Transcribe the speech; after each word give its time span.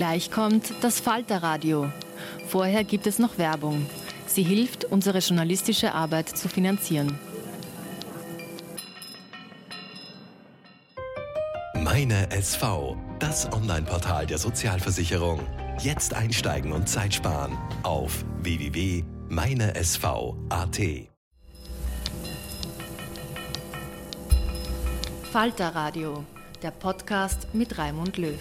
Gleich 0.00 0.30
kommt 0.30 0.72
das 0.80 0.98
Falterradio. 0.98 1.92
Vorher 2.48 2.84
gibt 2.84 3.06
es 3.06 3.18
noch 3.18 3.36
Werbung. 3.36 3.84
Sie 4.26 4.42
hilft, 4.42 4.86
unsere 4.86 5.18
journalistische 5.18 5.92
Arbeit 5.92 6.30
zu 6.30 6.48
finanzieren. 6.48 7.18
Meine 11.74 12.30
SV, 12.30 12.96
das 13.18 13.52
Online-Portal 13.52 14.24
der 14.24 14.38
Sozialversicherung. 14.38 15.40
Jetzt 15.80 16.14
einsteigen 16.14 16.72
und 16.72 16.88
Zeit 16.88 17.12
sparen 17.12 17.58
auf 17.82 18.24
www.meinesv.at. 18.38 20.80
Falterradio, 25.30 26.24
der 26.62 26.70
Podcast 26.70 27.48
mit 27.52 27.76
Raimund 27.76 28.16
Löw. 28.16 28.40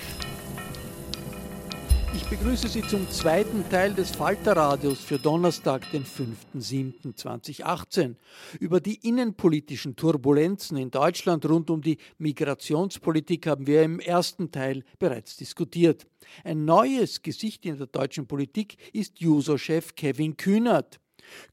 Ich 2.15 2.25
begrüße 2.25 2.67
Sie 2.67 2.81
zum 2.81 3.07
zweiten 3.11 3.69
Teil 3.69 3.93
des 3.93 4.09
Falterradios 4.09 4.99
für 4.99 5.19
Donnerstag, 5.19 5.91
den 5.91 6.03
5.7.2018. 6.03 8.15
Über 8.59 8.79
die 8.79 9.07
innenpolitischen 9.07 9.95
Turbulenzen 9.95 10.77
in 10.77 10.89
Deutschland 10.89 11.45
rund 11.45 11.69
um 11.69 11.81
die 11.81 11.99
Migrationspolitik 12.17 13.45
haben 13.45 13.67
wir 13.67 13.83
im 13.83 13.99
ersten 13.99 14.51
Teil 14.51 14.83
bereits 14.97 15.37
diskutiert. 15.37 16.07
Ein 16.43 16.65
neues 16.65 17.21
Gesicht 17.21 17.67
in 17.67 17.77
der 17.77 17.87
deutschen 17.87 18.25
Politik 18.25 18.77
ist 18.91 19.19
Juso-Chef 19.19 19.93
Kevin 19.93 20.35
Kühnert. 20.35 20.99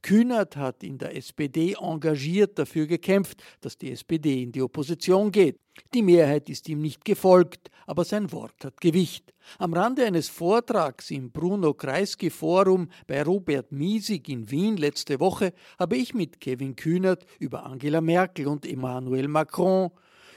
Kühnert 0.02 0.56
hat 0.56 0.82
in 0.82 0.98
der 0.98 1.16
SPD 1.16 1.76
engagiert 1.80 2.58
dafür 2.58 2.86
gekämpft, 2.86 3.42
dass 3.60 3.78
die 3.78 3.92
SPD 3.92 4.42
in 4.42 4.52
die 4.52 4.62
Opposition 4.62 5.30
geht. 5.30 5.58
Die 5.94 6.02
Mehrheit 6.02 6.48
ist 6.48 6.68
ihm 6.68 6.80
nicht 6.80 7.04
gefolgt, 7.04 7.70
aber 7.86 8.04
sein 8.04 8.32
Wort 8.32 8.64
hat 8.64 8.80
Gewicht. 8.80 9.32
Am 9.58 9.74
Rande 9.74 10.04
eines 10.04 10.28
Vortrags 10.28 11.10
im 11.10 11.30
Bruno 11.30 11.74
Kreisky 11.74 12.30
Forum 12.30 12.88
bei 13.06 13.22
Robert 13.22 13.72
Miesig 13.72 14.28
in 14.28 14.50
Wien 14.50 14.76
letzte 14.76 15.20
Woche 15.20 15.52
habe 15.78 15.96
ich 15.96 16.14
mit 16.14 16.40
Kevin 16.40 16.76
Kühnert 16.76 17.26
über 17.38 17.64
Angela 17.64 18.00
Merkel 18.00 18.48
und 18.48 18.66
Emmanuel 18.66 19.28
Macron 19.28 19.90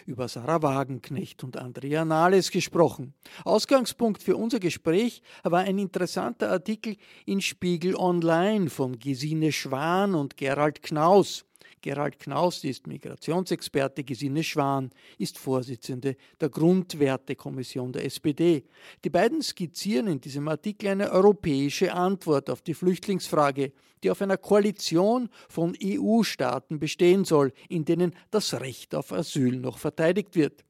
über 0.05 0.27
Sarah 0.27 0.61
Wagenknecht 0.61 1.43
und 1.43 1.57
Andrea 1.57 2.05
Nahles 2.05 2.51
gesprochen. 2.51 3.13
Ausgangspunkt 3.43 4.23
für 4.23 4.35
unser 4.35 4.59
Gespräch 4.59 5.21
war 5.43 5.61
ein 5.61 5.77
interessanter 5.77 6.51
Artikel 6.51 6.97
in 7.25 7.41
Spiegel 7.41 7.95
Online 7.95 8.69
von 8.69 8.99
Gesine 8.99 9.51
Schwan 9.51 10.15
und 10.15 10.37
Gerald 10.37 10.81
Knaus. 10.83 11.45
Gerald 11.81 12.19
Knaus 12.19 12.63
ist 12.63 12.87
Migrationsexperte, 12.87 14.03
Gesine 14.03 14.43
Schwan 14.43 14.91
ist 15.17 15.37
Vorsitzende 15.37 16.15
der 16.39 16.49
Grundwertekommission 16.49 17.91
der 17.93 18.05
SPD. 18.05 18.63
Die 19.03 19.09
beiden 19.09 19.41
skizzieren 19.41 20.07
in 20.07 20.21
diesem 20.21 20.47
Artikel 20.47 20.89
eine 20.89 21.11
europäische 21.11 21.93
Antwort 21.93 22.49
auf 22.49 22.61
die 22.61 22.73
Flüchtlingsfrage, 22.73 23.71
die 24.03 24.11
auf 24.11 24.21
einer 24.21 24.37
Koalition 24.37 25.29
von 25.47 25.75
EU-Staaten 25.81 26.79
bestehen 26.79 27.25
soll, 27.25 27.53
in 27.69 27.85
denen 27.85 28.13
das 28.31 28.53
Recht 28.59 28.95
auf 28.95 29.11
Asyl 29.11 29.57
noch 29.57 29.77
verteidigt 29.77 30.35
wird. 30.35 30.63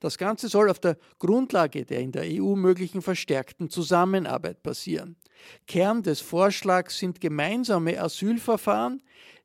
Das 0.00 0.18
Ganze 0.18 0.48
soll 0.48 0.70
auf 0.70 0.80
der 0.80 0.98
Grundlage 1.18 1.84
der 1.84 2.00
in 2.00 2.12
der 2.12 2.24
EU 2.24 2.54
möglichen 2.56 3.02
verstärkten 3.02 3.70
Zusammenarbeit 3.70 4.62
passieren. 4.62 5.16
Kern 5.66 6.02
des 6.02 6.20
Vorschlags 6.20 6.98
sind 6.98 7.20
gemeinsame 7.20 8.00
Asylverfahren, 8.00 9.02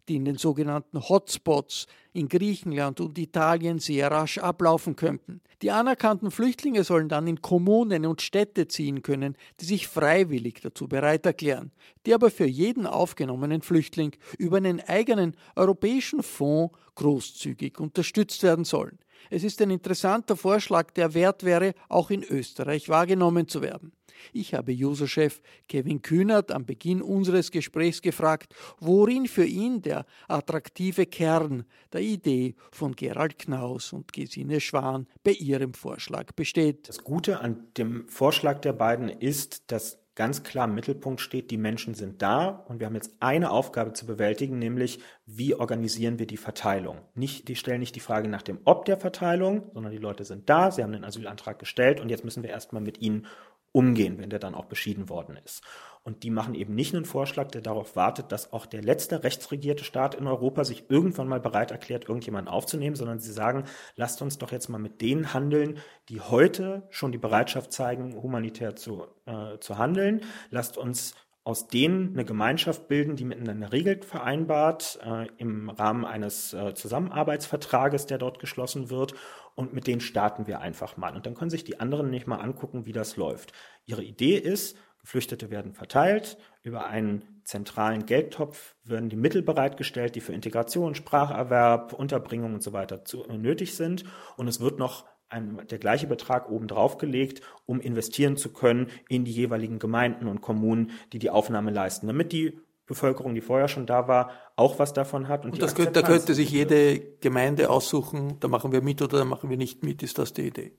die 0.07 0.15
in 0.15 0.25
den 0.25 0.37
sogenannten 0.37 0.99
Hotspots 1.07 1.87
in 2.13 2.27
Griechenland 2.27 2.99
und 2.99 3.17
Italien 3.17 3.79
sehr 3.79 4.11
rasch 4.11 4.37
ablaufen 4.37 4.95
könnten. 4.95 5.41
Die 5.61 5.71
anerkannten 5.71 6.31
Flüchtlinge 6.31 6.83
sollen 6.83 7.07
dann 7.07 7.27
in 7.27 7.41
Kommunen 7.41 8.05
und 8.05 8.21
Städte 8.21 8.67
ziehen 8.67 9.01
können, 9.03 9.37
die 9.59 9.65
sich 9.65 9.87
freiwillig 9.87 10.59
dazu 10.61 10.87
bereit 10.87 11.25
erklären, 11.25 11.71
die 12.05 12.13
aber 12.13 12.31
für 12.31 12.47
jeden 12.47 12.87
aufgenommenen 12.87 13.61
Flüchtling 13.61 14.15
über 14.37 14.57
einen 14.57 14.81
eigenen 14.81 15.35
europäischen 15.55 16.23
Fonds 16.23 16.75
großzügig 16.95 17.79
unterstützt 17.79 18.43
werden 18.43 18.65
sollen. 18.65 18.99
Es 19.29 19.43
ist 19.43 19.61
ein 19.61 19.71
interessanter 19.71 20.35
Vorschlag, 20.35 20.91
der 20.91 21.13
wert 21.13 21.43
wäre, 21.43 21.73
auch 21.89 22.09
in 22.09 22.23
Österreich 22.23 22.89
wahrgenommen 22.89 23.47
zu 23.47 23.61
werden. 23.61 23.93
Ich 24.33 24.53
habe 24.53 24.71
User-Chef 24.71 25.41
Kevin 25.67 26.01
Kühnert 26.01 26.51
am 26.51 26.65
Beginn 26.65 27.01
unseres 27.01 27.51
Gesprächs 27.51 28.01
gefragt, 28.01 28.53
worin 28.79 29.27
für 29.27 29.45
ihn 29.45 29.81
der 29.81 30.05
attraktive 30.27 31.05
Kern 31.05 31.65
der 31.93 32.01
Idee 32.01 32.55
von 32.71 32.95
Gerald 32.95 33.39
Knaus 33.39 33.93
und 33.93 34.13
Gesine 34.13 34.59
Schwan 34.59 35.07
bei 35.23 35.31
ihrem 35.31 35.73
Vorschlag 35.73 36.33
besteht. 36.33 36.89
Das 36.89 37.03
Gute 37.03 37.39
an 37.39 37.67
dem 37.77 38.07
Vorschlag 38.07 38.59
der 38.59 38.73
beiden 38.73 39.09
ist, 39.09 39.71
dass 39.71 40.00
ganz 40.15 40.43
klar 40.43 40.67
im 40.67 40.75
Mittelpunkt 40.75 41.21
steht, 41.21 41.51
die 41.51 41.57
Menschen 41.57 41.93
sind 41.93 42.21
da 42.21 42.65
und 42.67 42.79
wir 42.79 42.87
haben 42.87 42.95
jetzt 42.95 43.15
eine 43.21 43.51
Aufgabe 43.51 43.93
zu 43.93 44.05
bewältigen, 44.05 44.59
nämlich 44.59 44.99
wie 45.25 45.55
organisieren 45.55 46.19
wir 46.19 46.27
die 46.27 46.37
Verteilung. 46.37 46.99
Nicht, 47.15 47.47
die 47.47 47.55
stellen 47.55 47.79
nicht 47.79 47.95
die 47.95 48.01
Frage 48.01 48.27
nach 48.27 48.41
dem 48.41 48.59
Ob 48.65 48.85
der 48.85 48.97
Verteilung, 48.97 49.71
sondern 49.73 49.91
die 49.91 49.97
Leute 49.97 50.25
sind 50.25 50.49
da, 50.49 50.71
sie 50.71 50.83
haben 50.83 50.91
den 50.91 51.05
Asylantrag 51.05 51.59
gestellt 51.59 52.01
und 52.01 52.09
jetzt 52.09 52.25
müssen 52.25 52.43
wir 52.43 52.49
erstmal 52.49 52.81
mit 52.81 53.01
ihnen 53.01 53.25
umgehen, 53.71 54.17
wenn 54.17 54.29
der 54.29 54.39
dann 54.39 54.55
auch 54.55 54.65
beschieden 54.65 55.09
worden 55.09 55.37
ist. 55.43 55.61
Und 56.03 56.23
die 56.23 56.31
machen 56.31 56.55
eben 56.55 56.73
nicht 56.73 56.95
einen 56.95 57.05
Vorschlag, 57.05 57.51
der 57.51 57.61
darauf 57.61 57.95
wartet, 57.95 58.31
dass 58.31 58.53
auch 58.53 58.65
der 58.65 58.81
letzte 58.81 59.23
rechtsregierte 59.23 59.83
Staat 59.83 60.15
in 60.15 60.25
Europa 60.25 60.63
sich 60.63 60.89
irgendwann 60.89 61.27
mal 61.27 61.39
bereit 61.39 61.71
erklärt, 61.71 62.09
irgendjemanden 62.09 62.51
aufzunehmen, 62.51 62.95
sondern 62.95 63.19
sie 63.19 63.31
sagen, 63.31 63.65
lasst 63.95 64.21
uns 64.21 64.39
doch 64.39 64.51
jetzt 64.51 64.67
mal 64.67 64.79
mit 64.79 65.01
denen 65.01 65.33
handeln, 65.33 65.77
die 66.09 66.19
heute 66.19 66.87
schon 66.89 67.11
die 67.11 67.19
Bereitschaft 67.19 67.71
zeigen, 67.71 68.15
humanitär 68.21 68.75
zu, 68.75 69.05
äh, 69.25 69.59
zu 69.59 69.77
handeln. 69.77 70.21
Lasst 70.49 70.77
uns 70.77 71.13
aus 71.43 71.67
denen 71.67 72.13
eine 72.13 72.23
Gemeinschaft 72.23 72.87
bilden, 72.87 73.15
die 73.15 73.25
miteinander 73.25 73.71
regelt 73.71 74.05
vereinbart 74.05 74.99
äh, 75.03 75.27
im 75.37 75.69
Rahmen 75.69 76.05
eines 76.05 76.53
äh, 76.53 76.75
Zusammenarbeitsvertrages, 76.75 78.05
der 78.05 78.19
dort 78.19 78.39
geschlossen 78.39 78.91
wird. 78.91 79.15
Und 79.55 79.73
mit 79.73 79.87
denen 79.87 80.01
starten 80.01 80.47
wir 80.47 80.59
einfach 80.59 80.97
mal. 80.97 81.15
Und 81.15 81.25
dann 81.25 81.35
können 81.35 81.51
sich 81.51 81.63
die 81.63 81.79
anderen 81.79 82.09
nicht 82.09 82.27
mal 82.27 82.37
angucken, 82.37 82.85
wie 82.85 82.93
das 82.93 83.17
läuft. 83.17 83.53
Ihre 83.85 84.03
Idee 84.03 84.37
ist, 84.37 84.77
Geflüchtete 85.01 85.49
werden 85.49 85.73
verteilt, 85.73 86.37
über 86.61 86.85
einen 86.85 87.41
zentralen 87.43 88.05
Geldtopf 88.05 88.75
werden 88.83 89.09
die 89.09 89.15
Mittel 89.15 89.41
bereitgestellt, 89.41 90.15
die 90.15 90.21
für 90.21 90.33
Integration, 90.33 90.93
Spracherwerb, 90.95 91.93
Unterbringung 91.93 92.53
und 92.53 92.63
so 92.63 92.71
weiter 92.71 93.03
zu, 93.03 93.25
äh, 93.25 93.37
nötig 93.37 93.75
sind. 93.75 94.05
Und 94.37 94.47
es 94.47 94.59
wird 94.59 94.77
noch 94.77 95.05
ein, 95.29 95.65
der 95.69 95.79
gleiche 95.79 96.07
Betrag 96.07 96.49
obendrauf 96.49 96.97
gelegt, 96.97 97.41
um 97.65 97.81
investieren 97.81 98.37
zu 98.37 98.53
können 98.53 98.87
in 99.09 99.25
die 99.25 99.31
jeweiligen 99.31 99.79
Gemeinden 99.79 100.27
und 100.27 100.41
Kommunen, 100.41 100.91
die 101.13 101.19
die 101.19 101.29
Aufnahme 101.29 101.71
leisten, 101.71 102.07
damit 102.07 102.31
die 102.31 102.59
Bevölkerung, 102.85 103.33
die 103.33 103.41
vorher 103.41 103.69
schon 103.69 103.85
da 103.85 104.07
war, 104.07 104.31
auch 104.61 104.79
was 104.79 104.93
davon 104.93 105.27
hat. 105.27 105.43
Und, 105.43 105.53
und 105.53 105.61
das 105.61 105.75
könnte, 105.75 105.91
da 105.91 106.01
könnte 106.03 106.33
sich 106.33 106.51
jede 106.51 106.99
Gemeinde 107.19 107.69
aussuchen, 107.69 108.39
da 108.39 108.47
machen 108.47 108.71
wir 108.71 108.81
mit 108.81 109.01
oder 109.01 109.17
da 109.17 109.25
machen 109.25 109.49
wir 109.49 109.57
nicht 109.57 109.83
mit. 109.83 110.03
Ist 110.03 110.19
das 110.19 110.33
die 110.33 110.47
Idee? 110.47 110.73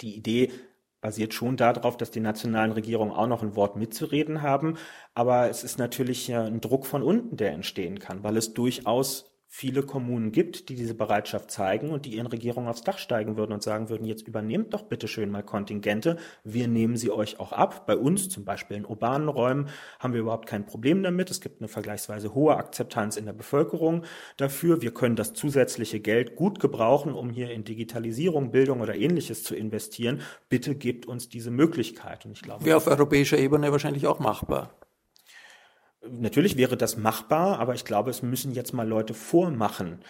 Die 0.00 0.14
Idee 0.14 0.50
basiert 1.00 1.34
schon 1.34 1.56
darauf, 1.56 1.96
dass 1.96 2.10
die 2.10 2.20
nationalen 2.20 2.72
Regierungen 2.72 3.12
auch 3.12 3.26
noch 3.26 3.42
ein 3.42 3.56
Wort 3.56 3.76
mitzureden 3.76 4.42
haben. 4.42 4.76
Aber 5.14 5.48
es 5.48 5.64
ist 5.64 5.78
natürlich 5.78 6.32
ein 6.32 6.60
Druck 6.60 6.86
von 6.86 7.02
unten, 7.02 7.36
der 7.36 7.52
entstehen 7.52 7.98
kann, 7.98 8.22
weil 8.22 8.36
es 8.36 8.54
durchaus 8.54 9.30
viele 9.48 9.82
Kommunen 9.82 10.32
gibt, 10.32 10.68
die 10.68 10.74
diese 10.74 10.94
Bereitschaft 10.94 11.50
zeigen 11.50 11.90
und 11.90 12.04
die 12.04 12.16
ihren 12.16 12.26
Regierungen 12.26 12.68
aufs 12.68 12.82
Dach 12.82 12.98
steigen 12.98 13.36
würden 13.36 13.52
und 13.52 13.62
sagen 13.62 13.88
würden, 13.88 14.04
jetzt 14.04 14.26
übernehmt 14.26 14.74
doch 14.74 14.82
bitte 14.82 15.08
schön 15.08 15.30
mal 15.30 15.42
Kontingente, 15.42 16.16
wir 16.44 16.68
nehmen 16.68 16.96
sie 16.96 17.10
euch 17.10 17.40
auch 17.40 17.52
ab. 17.52 17.86
Bei 17.86 17.96
uns 17.96 18.28
zum 18.28 18.44
Beispiel 18.44 18.76
in 18.76 18.84
urbanen 18.84 19.28
Räumen 19.28 19.68
haben 19.98 20.12
wir 20.12 20.20
überhaupt 20.20 20.48
kein 20.48 20.66
Problem 20.66 21.02
damit. 21.02 21.30
Es 21.30 21.40
gibt 21.40 21.60
eine 21.60 21.68
vergleichsweise 21.68 22.34
hohe 22.34 22.56
Akzeptanz 22.56 23.16
in 23.16 23.24
der 23.24 23.32
Bevölkerung 23.32 24.04
dafür. 24.36 24.82
Wir 24.82 24.92
können 24.92 25.16
das 25.16 25.32
zusätzliche 25.32 26.00
Geld 26.00 26.36
gut 26.36 26.60
gebrauchen, 26.60 27.12
um 27.12 27.30
hier 27.30 27.50
in 27.50 27.64
Digitalisierung, 27.64 28.50
Bildung 28.50 28.80
oder 28.80 28.94
ähnliches 28.94 29.42
zu 29.44 29.54
investieren. 29.54 30.20
Bitte 30.48 30.74
gebt 30.74 31.06
uns 31.06 31.28
diese 31.28 31.50
Möglichkeit. 31.50 32.26
Und 32.26 32.32
ich 32.32 32.42
glaube, 32.42 32.64
wäre 32.64 32.76
auf 32.76 32.86
europäischer 32.86 33.38
Ebene 33.38 33.72
wahrscheinlich 33.72 34.06
auch 34.06 34.18
machbar. 34.18 34.74
Natürlich 36.10 36.56
wäre 36.56 36.76
das 36.76 36.96
machbar, 36.96 37.58
aber 37.58 37.74
ich 37.74 37.84
glaube, 37.84 38.10
es 38.10 38.22
müssen 38.22 38.52
jetzt 38.52 38.72
mal 38.72 38.86
Leute 38.86 39.14
vormachen. 39.14 40.00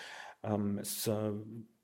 Ähm, 0.42 0.78
es 0.78 1.06
äh, 1.06 1.32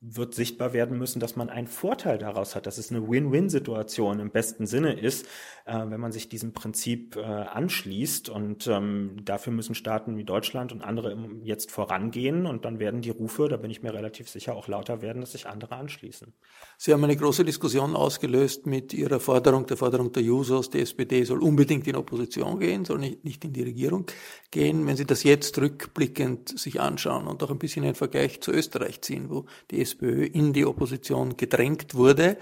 wird 0.04 0.34
sichtbar 0.34 0.72
werden 0.72 0.98
müssen, 0.98 1.20
dass 1.20 1.36
man 1.36 1.48
einen 1.48 1.68
Vorteil 1.68 2.18
daraus 2.18 2.56
hat, 2.56 2.66
dass 2.66 2.76
es 2.76 2.90
eine 2.90 3.08
Win-Win-Situation 3.08 4.18
im 4.18 4.30
besten 4.30 4.66
Sinne 4.66 4.98
ist, 4.98 5.26
äh, 5.64 5.78
wenn 5.78 6.00
man 6.00 6.10
sich 6.10 6.28
diesem 6.28 6.52
Prinzip 6.52 7.14
äh, 7.14 7.20
anschließt. 7.20 8.28
Und 8.28 8.66
ähm, 8.66 9.18
dafür 9.24 9.52
müssen 9.52 9.76
Staaten 9.76 10.16
wie 10.16 10.24
Deutschland 10.24 10.72
und 10.72 10.82
andere 10.82 11.16
jetzt 11.44 11.70
vorangehen. 11.70 12.46
Und 12.46 12.64
dann 12.64 12.80
werden 12.80 13.00
die 13.00 13.10
Rufe, 13.10 13.48
da 13.48 13.56
bin 13.56 13.70
ich 13.70 13.84
mir 13.84 13.94
relativ 13.94 14.28
sicher, 14.28 14.56
auch 14.56 14.66
lauter 14.66 15.02
werden, 15.02 15.20
dass 15.20 15.32
sich 15.32 15.46
andere 15.46 15.76
anschließen. 15.76 16.32
Sie 16.78 16.92
haben 16.92 17.04
eine 17.04 17.16
große 17.16 17.44
Diskussion 17.44 17.94
ausgelöst 17.94 18.66
mit 18.66 18.92
Ihrer 18.92 19.20
Forderung, 19.20 19.66
der 19.66 19.76
Forderung 19.76 20.10
der 20.10 20.24
Jusos, 20.24 20.68
die 20.68 20.80
SPD 20.80 21.22
soll 21.22 21.40
unbedingt 21.44 21.86
in 21.86 21.94
Opposition 21.94 22.58
gehen, 22.58 22.84
soll 22.84 22.98
nicht, 22.98 23.24
nicht 23.24 23.44
in 23.44 23.52
die 23.52 23.62
Regierung 23.62 24.06
gehen. 24.50 24.84
Wenn 24.84 24.96
Sie 24.96 25.06
das 25.06 25.22
jetzt 25.22 25.56
rückblickend 25.58 26.58
sich 26.58 26.80
anschauen 26.80 27.28
und 27.28 27.40
auch 27.44 27.52
ein 27.52 27.58
bisschen 27.60 27.84
einen 27.84 27.94
Vergleich 27.94 28.40
zu 28.40 28.50
Österreich 28.50 29.00
ziehen, 29.00 29.30
wo 29.30 29.46
die 29.70 29.91
SPÖ 29.92 30.24
in 30.24 30.52
die 30.52 30.66
Opposition 30.66 31.36
gedrängt 31.36 31.94
wurde. 31.94 32.36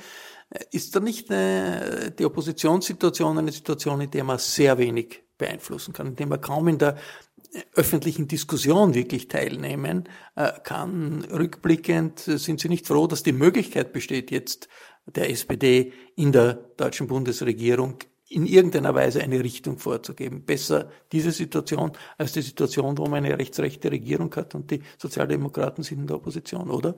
Ist 0.72 0.96
da 0.96 1.00
nicht 1.00 1.30
eine, 1.30 2.12
die 2.18 2.24
Oppositionssituation 2.24 3.38
eine 3.38 3.52
Situation, 3.52 4.00
in 4.00 4.10
der 4.10 4.24
man 4.24 4.38
sehr 4.38 4.78
wenig 4.78 5.22
beeinflussen 5.38 5.92
kann, 5.92 6.08
in 6.08 6.16
der 6.16 6.26
man 6.26 6.40
kaum 6.40 6.68
in 6.68 6.78
der 6.78 6.96
öffentlichen 7.74 8.28
Diskussion 8.28 8.94
wirklich 8.94 9.28
teilnehmen 9.28 10.08
äh, 10.34 10.52
kann? 10.64 11.24
Rückblickend 11.24 12.18
sind 12.18 12.60
Sie 12.60 12.68
nicht 12.68 12.86
froh, 12.86 13.06
dass 13.06 13.22
die 13.22 13.32
Möglichkeit 13.32 13.92
besteht, 13.92 14.30
jetzt 14.30 14.68
der 15.06 15.30
SPD 15.30 15.92
in 16.16 16.32
der 16.32 16.54
deutschen 16.76 17.06
Bundesregierung 17.06 17.98
in 18.30 18.46
irgendeiner 18.46 18.94
Weise 18.94 19.20
eine 19.22 19.42
Richtung 19.42 19.78
vorzugeben. 19.78 20.44
Besser 20.44 20.88
diese 21.10 21.32
Situation 21.32 21.92
als 22.16 22.32
die 22.32 22.42
Situation, 22.42 22.96
wo 22.96 23.06
man 23.06 23.24
eine 23.24 23.36
rechtsrechte 23.36 23.90
Regierung 23.90 24.34
hat 24.36 24.54
und 24.54 24.70
die 24.70 24.82
Sozialdemokraten 24.98 25.82
sind 25.82 26.00
in 26.02 26.06
der 26.06 26.16
Opposition, 26.16 26.70
oder? 26.70 26.94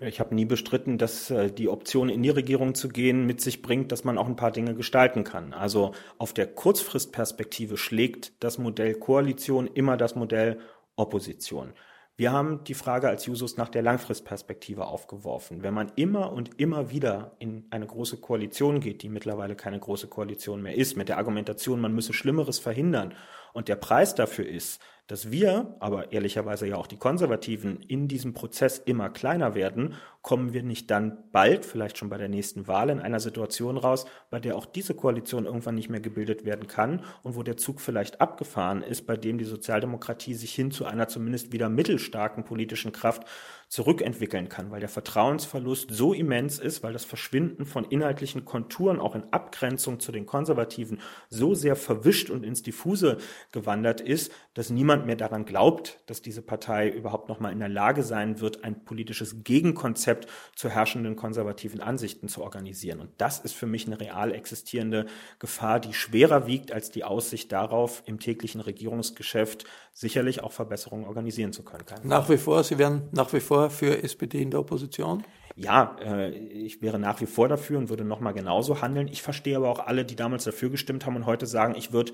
Ich 0.00 0.20
habe 0.20 0.34
nie 0.34 0.44
bestritten, 0.44 0.98
dass 0.98 1.30
äh, 1.30 1.50
die 1.50 1.68
Option, 1.68 2.08
in 2.08 2.22
die 2.22 2.30
Regierung 2.30 2.74
zu 2.74 2.88
gehen, 2.88 3.26
mit 3.26 3.40
sich 3.40 3.62
bringt, 3.62 3.92
dass 3.92 4.04
man 4.04 4.18
auch 4.18 4.26
ein 4.26 4.36
paar 4.36 4.50
Dinge 4.50 4.74
gestalten 4.74 5.24
kann. 5.24 5.52
Also 5.52 5.92
auf 6.18 6.32
der 6.32 6.46
Kurzfristperspektive 6.46 7.76
schlägt 7.76 8.32
das 8.42 8.58
Modell 8.58 8.94
Koalition 8.94 9.66
immer 9.66 9.96
das 9.96 10.14
Modell 10.14 10.58
Opposition. 10.96 11.72
Wir 12.16 12.30
haben 12.30 12.62
die 12.64 12.74
Frage 12.74 13.08
als 13.08 13.24
Jusos 13.24 13.56
nach 13.56 13.70
der 13.70 13.82
Langfristperspektive 13.82 14.86
aufgeworfen. 14.86 15.62
Wenn 15.62 15.72
man 15.72 15.90
immer 15.96 16.32
und 16.32 16.60
immer 16.60 16.90
wieder 16.90 17.36
in 17.38 17.66
eine 17.70 17.86
große 17.86 18.18
Koalition 18.18 18.80
geht, 18.80 19.02
die 19.02 19.08
mittlerweile 19.08 19.56
keine 19.56 19.80
große 19.80 20.08
Koalition 20.08 20.62
mehr 20.62 20.76
ist, 20.76 20.96
mit 20.96 21.08
der 21.08 21.16
Argumentation, 21.16 21.80
man 21.80 21.94
müsse 21.94 22.12
Schlimmeres 22.12 22.58
verhindern 22.58 23.14
und 23.52 23.68
der 23.68 23.76
Preis 23.76 24.14
dafür 24.14 24.46
ist, 24.46 24.80
dass 25.08 25.30
wir, 25.30 25.76
aber 25.80 26.12
ehrlicherweise 26.12 26.66
ja 26.66 26.76
auch 26.76 26.86
die 26.86 26.96
Konservativen, 26.96 27.82
in 27.82 28.08
diesem 28.08 28.32
Prozess 28.32 28.78
immer 28.78 29.10
kleiner 29.10 29.54
werden, 29.54 29.94
kommen 30.22 30.52
wir 30.54 30.62
nicht 30.62 30.90
dann 30.90 31.18
bald, 31.32 31.66
vielleicht 31.66 31.98
schon 31.98 32.08
bei 32.08 32.16
der 32.16 32.28
nächsten 32.28 32.68
Wahl, 32.68 32.88
in 32.88 33.00
einer 33.00 33.20
Situation 33.20 33.76
raus, 33.76 34.06
bei 34.30 34.38
der 34.38 34.56
auch 34.56 34.64
diese 34.64 34.94
Koalition 34.94 35.44
irgendwann 35.44 35.74
nicht 35.74 35.90
mehr 35.90 36.00
gebildet 36.00 36.44
werden 36.44 36.68
kann 36.68 37.04
und 37.24 37.36
wo 37.36 37.42
der 37.42 37.56
Zug 37.56 37.80
vielleicht 37.80 38.20
abgefahren 38.20 38.82
ist, 38.82 39.06
bei 39.06 39.16
dem 39.16 39.36
die 39.36 39.44
Sozialdemokratie 39.44 40.34
sich 40.34 40.54
hin 40.54 40.70
zu 40.70 40.86
einer 40.86 41.08
zumindest 41.08 41.52
wieder 41.52 41.68
mittelstarken 41.68 42.44
politischen 42.44 42.92
Kraft 42.92 43.24
zurückentwickeln 43.72 44.50
kann, 44.50 44.70
weil 44.70 44.80
der 44.80 44.90
Vertrauensverlust 44.90 45.88
so 45.90 46.12
immens 46.12 46.58
ist, 46.58 46.82
weil 46.82 46.92
das 46.92 47.06
Verschwinden 47.06 47.64
von 47.64 47.86
inhaltlichen 47.86 48.44
Konturen 48.44 49.00
auch 49.00 49.14
in 49.14 49.24
Abgrenzung 49.32 49.98
zu 49.98 50.12
den 50.12 50.26
Konservativen 50.26 51.00
so 51.30 51.54
sehr 51.54 51.74
verwischt 51.74 52.28
und 52.28 52.44
ins 52.44 52.62
Diffuse 52.62 53.16
gewandert 53.50 54.02
ist, 54.02 54.30
dass 54.52 54.68
niemand 54.68 55.06
mehr 55.06 55.16
daran 55.16 55.46
glaubt, 55.46 56.00
dass 56.04 56.20
diese 56.20 56.42
Partei 56.42 56.90
überhaupt 56.90 57.30
noch 57.30 57.40
mal 57.40 57.50
in 57.50 57.60
der 57.60 57.70
Lage 57.70 58.02
sein 58.02 58.40
wird, 58.40 58.62
ein 58.62 58.84
politisches 58.84 59.42
Gegenkonzept 59.42 60.28
zu 60.54 60.68
herrschenden 60.68 61.16
konservativen 61.16 61.80
Ansichten 61.80 62.28
zu 62.28 62.42
organisieren. 62.42 63.00
Und 63.00 63.08
das 63.16 63.40
ist 63.40 63.54
für 63.54 63.66
mich 63.66 63.86
eine 63.86 63.98
real 63.98 64.34
existierende 64.34 65.06
Gefahr, 65.38 65.80
die 65.80 65.94
schwerer 65.94 66.46
wiegt 66.46 66.72
als 66.72 66.90
die 66.90 67.04
Aussicht 67.04 67.50
darauf, 67.52 68.02
im 68.04 68.20
täglichen 68.20 68.60
Regierungsgeschäft 68.60 69.64
sicherlich 69.92 70.42
auch 70.42 70.52
Verbesserungen 70.52 71.06
organisieren 71.06 71.52
zu 71.52 71.62
können. 71.62 71.84
Nach 72.04 72.28
wie 72.28 72.38
vor, 72.38 72.64
Sie 72.64 72.78
werden 72.78 73.08
nach 73.12 73.32
wie 73.32 73.40
vor 73.40 73.70
für 73.70 74.02
SPD 74.02 74.42
in 74.42 74.50
der 74.50 74.60
Opposition? 74.60 75.24
Ja, 75.54 75.96
äh, 76.02 76.30
ich 76.30 76.80
wäre 76.80 76.98
nach 76.98 77.20
wie 77.20 77.26
vor 77.26 77.48
dafür 77.48 77.78
und 77.78 77.90
würde 77.90 78.04
nochmal 78.04 78.32
genauso 78.32 78.80
handeln. 78.80 79.08
Ich 79.08 79.22
verstehe 79.22 79.56
aber 79.56 79.68
auch 79.68 79.80
alle, 79.86 80.04
die 80.04 80.16
damals 80.16 80.44
dafür 80.44 80.70
gestimmt 80.70 81.04
haben 81.04 81.16
und 81.16 81.26
heute 81.26 81.46
sagen, 81.46 81.74
ich 81.76 81.92
würde 81.92 82.12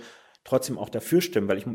trotzdem 0.49 0.79
auch 0.79 0.89
dafür 0.89 1.21
stimmen, 1.21 1.47
weil 1.47 1.59
ich, 1.59 1.67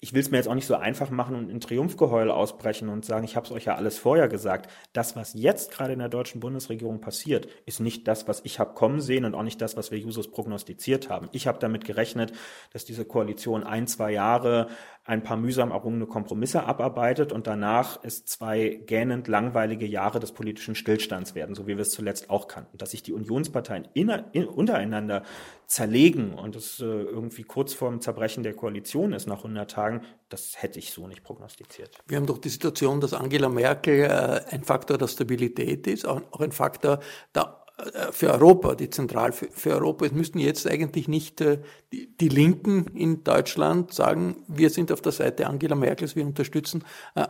ich 0.00 0.12
will 0.12 0.20
es 0.20 0.30
mir 0.30 0.38
jetzt 0.38 0.48
auch 0.48 0.54
nicht 0.54 0.66
so 0.66 0.74
einfach 0.74 1.10
machen 1.10 1.36
und 1.36 1.48
in 1.48 1.60
Triumphgeheul 1.60 2.30
ausbrechen 2.30 2.88
und 2.88 3.04
sagen, 3.04 3.24
ich 3.24 3.36
habe 3.36 3.46
es 3.46 3.52
euch 3.52 3.66
ja 3.66 3.76
alles 3.76 3.98
vorher 3.98 4.26
gesagt. 4.26 4.68
Das, 4.92 5.14
was 5.14 5.34
jetzt 5.34 5.70
gerade 5.70 5.92
in 5.92 6.00
der 6.00 6.08
deutschen 6.08 6.40
Bundesregierung 6.40 7.00
passiert, 7.00 7.46
ist 7.66 7.80
nicht 7.80 8.08
das, 8.08 8.26
was 8.26 8.40
ich 8.44 8.58
habe 8.58 8.74
kommen 8.74 9.00
sehen 9.00 9.24
und 9.24 9.34
auch 9.34 9.44
nicht 9.44 9.60
das, 9.60 9.76
was 9.76 9.92
wir 9.92 9.98
Jusos 9.98 10.30
prognostiziert 10.30 11.08
haben. 11.08 11.28
Ich 11.30 11.46
habe 11.46 11.60
damit 11.60 11.84
gerechnet, 11.84 12.32
dass 12.72 12.84
diese 12.84 13.04
Koalition 13.04 13.62
ein, 13.62 13.86
zwei 13.86 14.10
Jahre 14.10 14.68
ein 15.06 15.22
paar 15.22 15.36
mühsam 15.36 15.70
errungene 15.70 16.06
Kompromisse 16.06 16.64
abarbeitet 16.64 17.30
und 17.30 17.46
danach 17.46 18.00
es 18.02 18.24
zwei 18.24 18.80
gähnend 18.86 19.28
langweilige 19.28 19.86
Jahre 19.86 20.18
des 20.18 20.32
politischen 20.32 20.74
Stillstands 20.74 21.34
werden, 21.34 21.54
so 21.54 21.66
wie 21.66 21.76
wir 21.76 21.82
es 21.82 21.90
zuletzt 21.90 22.30
auch 22.30 22.48
kannten. 22.48 22.78
Dass 22.78 22.92
sich 22.92 23.02
die 23.02 23.12
Unionsparteien 23.12 23.86
in, 23.92 24.08
in, 24.32 24.46
untereinander 24.46 25.22
zerlegen 25.66 26.32
und 26.32 26.56
es 26.56 26.80
äh, 26.80 26.84
irgendwie 26.84 27.42
kurz 27.42 27.74
vorm 27.74 28.00
Zerbrechen 28.00 28.42
der 28.42 28.54
Koalition 28.54 29.12
ist 29.12 29.26
nach 29.26 29.38
100 29.38 29.70
Tagen, 29.70 30.02
das 30.30 30.62
hätte 30.62 30.78
ich 30.78 30.90
so 30.90 31.06
nicht 31.06 31.22
prognostiziert. 31.22 31.98
Wir 32.06 32.16
haben 32.16 32.26
doch 32.26 32.38
die 32.38 32.48
Situation, 32.48 33.00
dass 33.00 33.12
Angela 33.12 33.50
Merkel 33.50 34.04
äh, 34.04 34.40
ein 34.50 34.64
Faktor 34.64 34.96
der 34.96 35.08
Stabilität 35.08 35.86
ist, 35.86 36.06
auch, 36.06 36.22
auch 36.30 36.40
ein 36.40 36.52
Faktor 36.52 37.00
der 37.34 37.63
für 38.12 38.32
Europa, 38.32 38.76
die 38.76 38.88
zentral 38.88 39.32
für, 39.32 39.48
für 39.50 39.72
Europa. 39.72 40.06
Es 40.06 40.12
müssten 40.12 40.38
jetzt 40.38 40.68
eigentlich 40.68 41.08
nicht 41.08 41.40
äh, 41.40 41.58
die, 41.92 42.16
die, 42.16 42.28
Linken 42.28 42.86
in 42.94 43.24
Deutschland 43.24 43.92
sagen, 43.92 44.36
wir 44.46 44.70
sind 44.70 44.92
auf 44.92 45.00
der 45.00 45.10
Seite 45.10 45.48
Angela 45.48 45.74
Merkels, 45.74 46.14
wir 46.14 46.24
unterstützen 46.24 46.84
äh, 47.16 47.26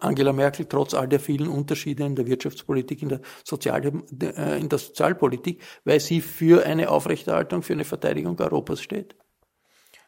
Angela 0.00 0.32
Merkel 0.32 0.66
trotz 0.66 0.94
all 0.94 1.06
der 1.06 1.20
vielen 1.20 1.46
Unterschiede 1.46 2.04
in 2.04 2.16
der 2.16 2.26
Wirtschaftspolitik, 2.26 3.02
in 3.02 3.10
der, 3.10 3.20
Sozial, 3.44 3.84
äh, 4.20 4.58
in 4.58 4.68
der 4.68 4.78
Sozialpolitik, 4.78 5.62
weil 5.84 6.00
sie 6.00 6.20
für 6.20 6.66
eine 6.66 6.90
Aufrechterhaltung, 6.90 7.62
für 7.62 7.74
eine 7.74 7.84
Verteidigung 7.84 8.38
Europas 8.40 8.82
steht. 8.82 9.14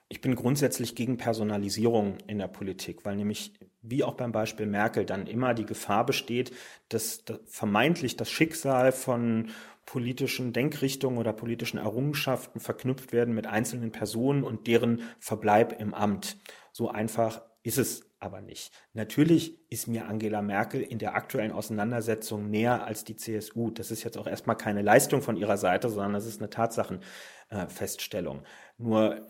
Ich 0.08 0.20
bin 0.20 0.36
grundsätzlich 0.36 0.94
gegen 0.94 1.16
Personalisierung 1.16 2.18
in 2.28 2.38
der 2.38 2.46
Politik, 2.46 3.04
weil 3.04 3.16
nämlich 3.16 3.54
wie 3.82 4.04
auch 4.04 4.14
beim 4.14 4.32
Beispiel 4.32 4.66
Merkel 4.66 5.04
dann 5.04 5.26
immer 5.26 5.54
die 5.54 5.66
Gefahr 5.66 6.06
besteht, 6.06 6.52
dass 6.88 7.24
vermeintlich 7.46 8.16
das 8.16 8.30
Schicksal 8.30 8.92
von 8.92 9.50
politischen 9.86 10.52
Denkrichtungen 10.52 11.18
oder 11.18 11.32
politischen 11.32 11.78
Errungenschaften 11.78 12.60
verknüpft 12.60 13.12
werden 13.12 13.34
mit 13.34 13.46
einzelnen 13.46 13.92
Personen 13.92 14.44
und 14.44 14.66
deren 14.66 15.02
Verbleib 15.18 15.80
im 15.80 15.94
Amt. 15.94 16.36
So 16.72 16.90
einfach 16.90 17.42
ist 17.62 17.78
es 17.78 18.02
aber 18.18 18.40
nicht. 18.40 18.72
Natürlich 18.92 19.58
ist 19.70 19.88
mir 19.88 20.06
Angela 20.06 20.42
Merkel 20.42 20.80
in 20.82 20.98
der 20.98 21.14
aktuellen 21.14 21.52
Auseinandersetzung 21.52 22.50
näher 22.50 22.84
als 22.84 23.04
die 23.04 23.16
CSU. 23.16 23.70
Das 23.70 23.90
ist 23.90 24.04
jetzt 24.04 24.18
auch 24.18 24.26
erstmal 24.26 24.56
keine 24.56 24.82
Leistung 24.82 25.22
von 25.22 25.36
ihrer 25.36 25.56
Seite, 25.56 25.88
sondern 25.88 26.14
das 26.14 26.26
ist 26.26 26.40
eine 26.40 26.50
Tatsache. 26.50 27.00
äh, 27.48 27.66
Feststellung. 27.68 28.42
Nur 28.78 29.26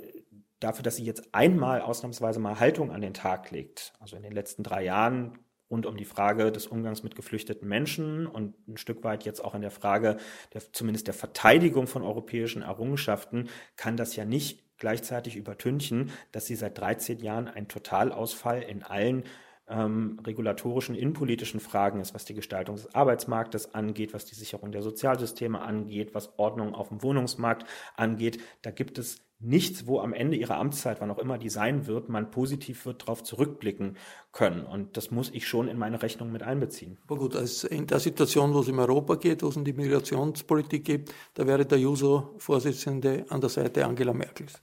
dafür, 0.61 0.83
dass 0.83 0.97
sie 0.97 1.05
jetzt 1.05 1.35
einmal 1.35 1.81
ausnahmsweise 1.81 2.41
mal 2.41 2.59
Haltung 2.59 2.91
an 2.91 3.01
den 3.01 3.15
Tag 3.15 3.51
legt, 3.51 3.93
also 4.01 4.17
in 4.17 4.23
den 4.23 4.33
letzten 4.33 4.63
drei 4.63 4.85
Jahren 4.85 5.39
rund 5.71 5.87
um 5.87 5.97
die 5.97 6.05
Frage 6.05 6.53
des 6.53 6.67
Umgangs 6.67 7.03
mit 7.03 7.17
geflüchteten 7.17 7.69
Menschen 7.69 8.27
und 8.27 8.55
ein 8.69 8.77
Stück 8.77 9.03
weit 9.05 9.25
jetzt 9.25 9.45
auch 9.45 9.55
in 9.55 9.63
der 9.63 9.71
Frage 9.71 10.17
der, 10.55 10.63
zumindest 10.73 11.07
der 11.07 11.15
Verteidigung 11.15 11.87
von 11.87 12.03
europäischen 12.03 12.63
Errungenschaften, 12.63 13.49
kann 13.77 13.97
das 13.97 14.17
ja 14.17 14.25
nicht 14.25 14.79
gleichzeitig 14.79 15.37
übertünchen, 15.37 16.11
dass 16.33 16.47
sie 16.47 16.55
seit 16.55 16.79
13 16.79 17.21
Jahren 17.21 17.49
ein 17.49 17.69
Totalausfall 17.69 18.63
in 18.63 18.83
allen 18.83 19.25
ähm, 19.69 20.19
regulatorischen, 20.25 20.95
innenpolitischen 20.95 21.61
Fragen 21.61 22.01
ist, 22.01 22.15
was 22.15 22.25
die 22.25 22.35
Gestaltung 22.35 22.77
des 22.77 22.95
Arbeitsmarktes 22.95 23.75
angeht, 23.75 24.15
was 24.15 24.25
die 24.25 24.35
Sicherung 24.35 24.73
der 24.73 24.83
Sozialsysteme 24.83 25.61
angeht, 25.61 26.15
was 26.15 26.39
Ordnung 26.39 26.75
auf 26.75 26.89
dem 26.89 27.03
Wohnungsmarkt 27.03 27.65
angeht. 27.97 28.39
Da 28.63 28.71
gibt 28.71 28.99
es 28.99 29.23
nichts, 29.39 29.87
wo 29.87 30.01
am 30.01 30.15
Ende 30.15 30.37
ihrer 30.37 30.57
Amtszeit, 30.57 31.01
wann 31.01 31.11
auch 31.11 31.19
immer 31.19 31.39
die 31.39 31.51
sein 31.51 31.87
wird, 31.87 32.09
man 32.09 32.31
positiv 32.31 32.87
wird 32.87 33.03
darauf 33.03 33.23
zurückblicken 33.23 33.97
können. 34.33 34.65
Und 34.65 34.97
das 34.97 35.11
muss 35.11 35.31
ich 35.31 35.47
schon 35.47 35.69
in 35.69 35.79
meine 35.79 36.03
Rechnung 36.03 36.33
mit 36.33 36.43
einbeziehen. 36.43 36.99
Aber 37.07 37.17
gut, 37.17 37.37
also 37.37 37.69
in 37.69 37.87
der 37.87 38.01
Situation, 38.01 38.55
wo 38.55 38.61
es 38.61 38.69
um 38.69 38.79
Europa 38.79 39.17
geht, 39.17 39.43
wo 39.43 39.49
es 39.49 39.57
um 39.57 39.65
die 39.65 39.75
Migrationspolitik 39.75 40.85
geht, 40.85 41.15
da 41.35 41.47
wäre 41.47 41.67
der 41.67 41.79
Juso-Vorsitzende 41.79 43.27
an 43.29 43.41
der 43.41 43.51
Seite 43.51 43.85
Angela 43.85 44.15
Merkels. 44.15 44.63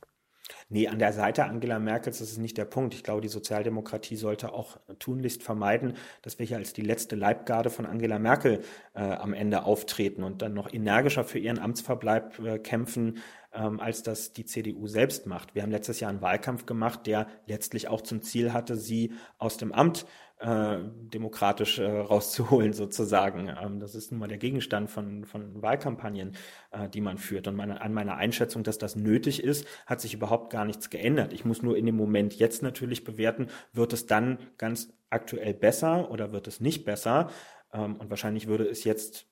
Nee, 0.73 0.87
an 0.87 0.97
der 0.97 1.13
Seite 1.13 1.45
Angela 1.45 1.77
Merkels 1.77 2.17
das 2.17 2.31
ist 2.31 2.39
nicht 2.39 2.57
der 2.57 2.65
Punkt. 2.65 2.95
Ich 2.95 3.03
glaube, 3.03 3.21
die 3.21 3.27
Sozialdemokratie 3.27 4.15
sollte 4.15 4.53
auch 4.53 4.77
tunlichst 4.97 5.43
vermeiden, 5.43 5.93
dass 6.23 6.39
wir 6.39 6.47
hier 6.47 6.57
als 6.57 6.73
die 6.73 6.81
letzte 6.81 7.15
Leibgarde 7.15 7.69
von 7.69 7.85
Angela 7.85 8.17
Merkel 8.17 8.61
äh, 8.95 9.01
am 9.01 9.35
Ende 9.35 9.65
auftreten 9.65 10.23
und 10.23 10.41
dann 10.41 10.55
noch 10.55 10.73
energischer 10.73 11.25
für 11.25 11.37
ihren 11.37 11.59
Amtsverbleib 11.59 12.39
äh, 12.39 12.57
kämpfen, 12.57 13.19
ähm, 13.53 13.79
als 13.79 14.01
das 14.01 14.33
die 14.33 14.45
CDU 14.45 14.87
selbst 14.87 15.27
macht. 15.27 15.53
Wir 15.53 15.61
haben 15.61 15.69
letztes 15.69 15.99
Jahr 15.99 16.09
einen 16.09 16.23
Wahlkampf 16.23 16.65
gemacht, 16.65 17.05
der 17.05 17.27
letztlich 17.45 17.87
auch 17.87 18.01
zum 18.01 18.23
Ziel 18.23 18.51
hatte, 18.51 18.75
sie 18.75 19.13
aus 19.37 19.57
dem 19.57 19.73
Amt 19.73 20.07
äh, 20.39 20.77
demokratisch 20.81 21.79
äh, 21.79 21.85
rauszuholen, 21.85 22.73
sozusagen. 22.73 23.49
Ähm, 23.61 23.79
das 23.79 23.95
ist 23.95 24.11
nun 24.11 24.19
mal 24.19 24.27
der 24.27 24.37
Gegenstand 24.37 24.89
von, 24.89 25.25
von 25.25 25.61
Wahlkampagnen, 25.61 26.35
äh, 26.71 26.89
die 26.89 27.01
man 27.01 27.17
führt. 27.17 27.47
Und 27.47 27.55
meine, 27.55 27.81
an 27.81 27.93
meiner 27.93 28.15
Einschätzung, 28.15 28.63
dass 28.63 28.77
das 28.77 28.95
nötig 28.95 29.43
ist, 29.43 29.65
hat 29.85 30.01
sich 30.01 30.13
überhaupt 30.13 30.51
gar 30.51 30.65
nichts 30.65 30.89
geändert. 30.89 31.33
Ich 31.33 31.45
muss 31.45 31.61
nur 31.61 31.77
in 31.77 31.85
dem 31.85 31.95
Moment 31.95 32.35
jetzt 32.35 32.61
natürlich 32.61 33.03
bewerten, 33.03 33.47
wird 33.71 33.93
es 33.93 34.05
dann 34.05 34.39
ganz 34.57 34.93
aktuell 35.09 35.53
besser 35.53 36.11
oder 36.11 36.31
wird 36.31 36.47
es 36.47 36.59
nicht 36.59 36.83
besser? 36.83 37.29
Ähm, 37.71 37.95
und 37.95 38.09
wahrscheinlich 38.09 38.47
würde 38.47 38.67
es 38.67 38.83
jetzt 38.83 39.27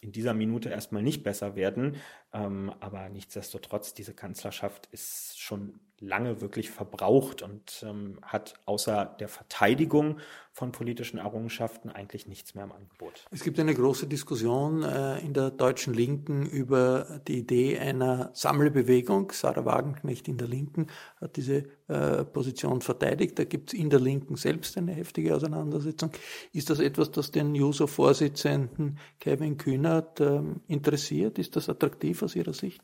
in 0.00 0.12
dieser 0.12 0.34
Minute 0.34 0.68
erstmal 0.68 1.02
nicht 1.02 1.24
besser 1.24 1.56
werden. 1.56 1.96
Ähm, 2.32 2.72
aber 2.80 3.08
nichtsdestotrotz, 3.08 3.94
diese 3.94 4.14
Kanzlerschaft 4.14 4.86
ist 4.92 5.40
schon 5.40 5.80
lange 6.06 6.40
wirklich 6.40 6.70
verbraucht 6.70 7.42
und 7.42 7.84
ähm, 7.86 8.18
hat 8.22 8.54
außer 8.66 9.16
der 9.18 9.28
Verteidigung 9.28 10.18
von 10.52 10.70
politischen 10.70 11.18
Errungenschaften 11.18 11.90
eigentlich 11.90 12.28
nichts 12.28 12.54
mehr 12.54 12.64
im 12.64 12.72
Angebot. 12.72 13.26
Es 13.32 13.42
gibt 13.42 13.58
eine 13.58 13.74
große 13.74 14.06
Diskussion 14.06 14.84
äh, 14.84 15.18
in 15.18 15.34
der 15.34 15.50
deutschen 15.50 15.92
Linken 15.92 16.46
über 16.46 17.20
die 17.26 17.38
Idee 17.38 17.78
einer 17.78 18.30
Sammelbewegung. 18.34 19.32
Sarah 19.32 19.64
Wagenknecht 19.64 20.28
in 20.28 20.38
der 20.38 20.46
Linken 20.46 20.86
hat 21.20 21.36
diese 21.36 21.64
äh, 21.88 22.24
Position 22.24 22.82
verteidigt. 22.82 23.36
Da 23.38 23.44
gibt 23.44 23.72
es 23.72 23.78
in 23.78 23.90
der 23.90 23.98
Linken 23.98 24.36
selbst 24.36 24.78
eine 24.78 24.92
heftige 24.92 25.34
Auseinandersetzung. 25.34 26.12
Ist 26.52 26.70
das 26.70 26.78
etwas, 26.78 27.10
das 27.10 27.32
den 27.32 27.56
Juso-Vorsitzenden 27.56 28.98
Kevin 29.18 29.56
Kühnert 29.56 30.20
äh, 30.20 30.40
interessiert? 30.68 31.38
Ist 31.40 31.56
das 31.56 31.68
attraktiv 31.68 32.22
aus 32.22 32.36
Ihrer 32.36 32.52
Sicht? 32.52 32.80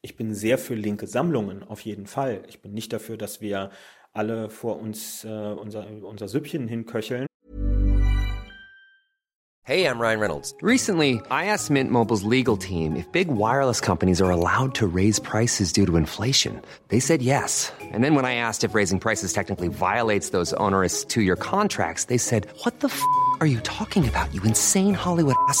Ich 0.00 0.16
bin 0.16 0.32
sehr 0.32 0.58
für 0.58 0.74
linke 0.76 1.08
Sammlungen, 1.08 1.64
auf 1.64 1.80
jeden 1.80 2.06
Fall. 2.06 2.42
Ich 2.48 2.62
bin 2.62 2.72
nicht 2.72 2.92
dafür, 2.92 3.16
dass 3.16 3.40
wir 3.40 3.70
alle 4.12 4.48
vor 4.48 4.78
uns 4.78 5.24
äh, 5.24 5.28
unser, 5.28 5.88
unser 6.02 6.28
Süppchen 6.28 6.68
hinköcheln. 6.68 7.26
Hey, 9.64 9.86
I'm 9.86 9.98
Ryan 9.98 10.20
Reynolds. 10.20 10.54
Recently, 10.62 11.20
I 11.30 11.46
asked 11.46 11.70
Mint 11.70 11.90
Mobile's 11.90 12.22
legal 12.22 12.56
team 12.56 12.94
if 12.94 13.10
big 13.10 13.26
wireless 13.28 13.80
companies 13.80 14.22
are 14.22 14.30
allowed 14.30 14.72
to 14.76 14.86
raise 14.86 15.20
prices 15.20 15.72
due 15.72 15.84
to 15.84 15.96
inflation. 15.96 16.62
They 16.88 17.00
said 17.00 17.20
yes. 17.20 17.72
And 17.92 18.02
then 18.04 18.14
when 18.14 18.24
I 18.24 18.36
asked 18.36 18.62
if 18.62 18.76
raising 18.76 19.00
prices 19.00 19.32
technically 19.32 19.68
violates 19.68 20.30
those 20.30 20.54
onerous 20.54 21.04
two-year 21.04 21.36
contracts, 21.36 22.04
they 22.04 22.18
said, 22.18 22.46
"What 22.62 22.80
the 22.80 22.86
f*** 22.86 23.02
are 23.40 23.46
you 23.46 23.58
talking 23.60 24.08
about? 24.08 24.32
You 24.32 24.42
insane 24.44 24.94
Hollywood 24.94 25.36
ass." 25.48 25.60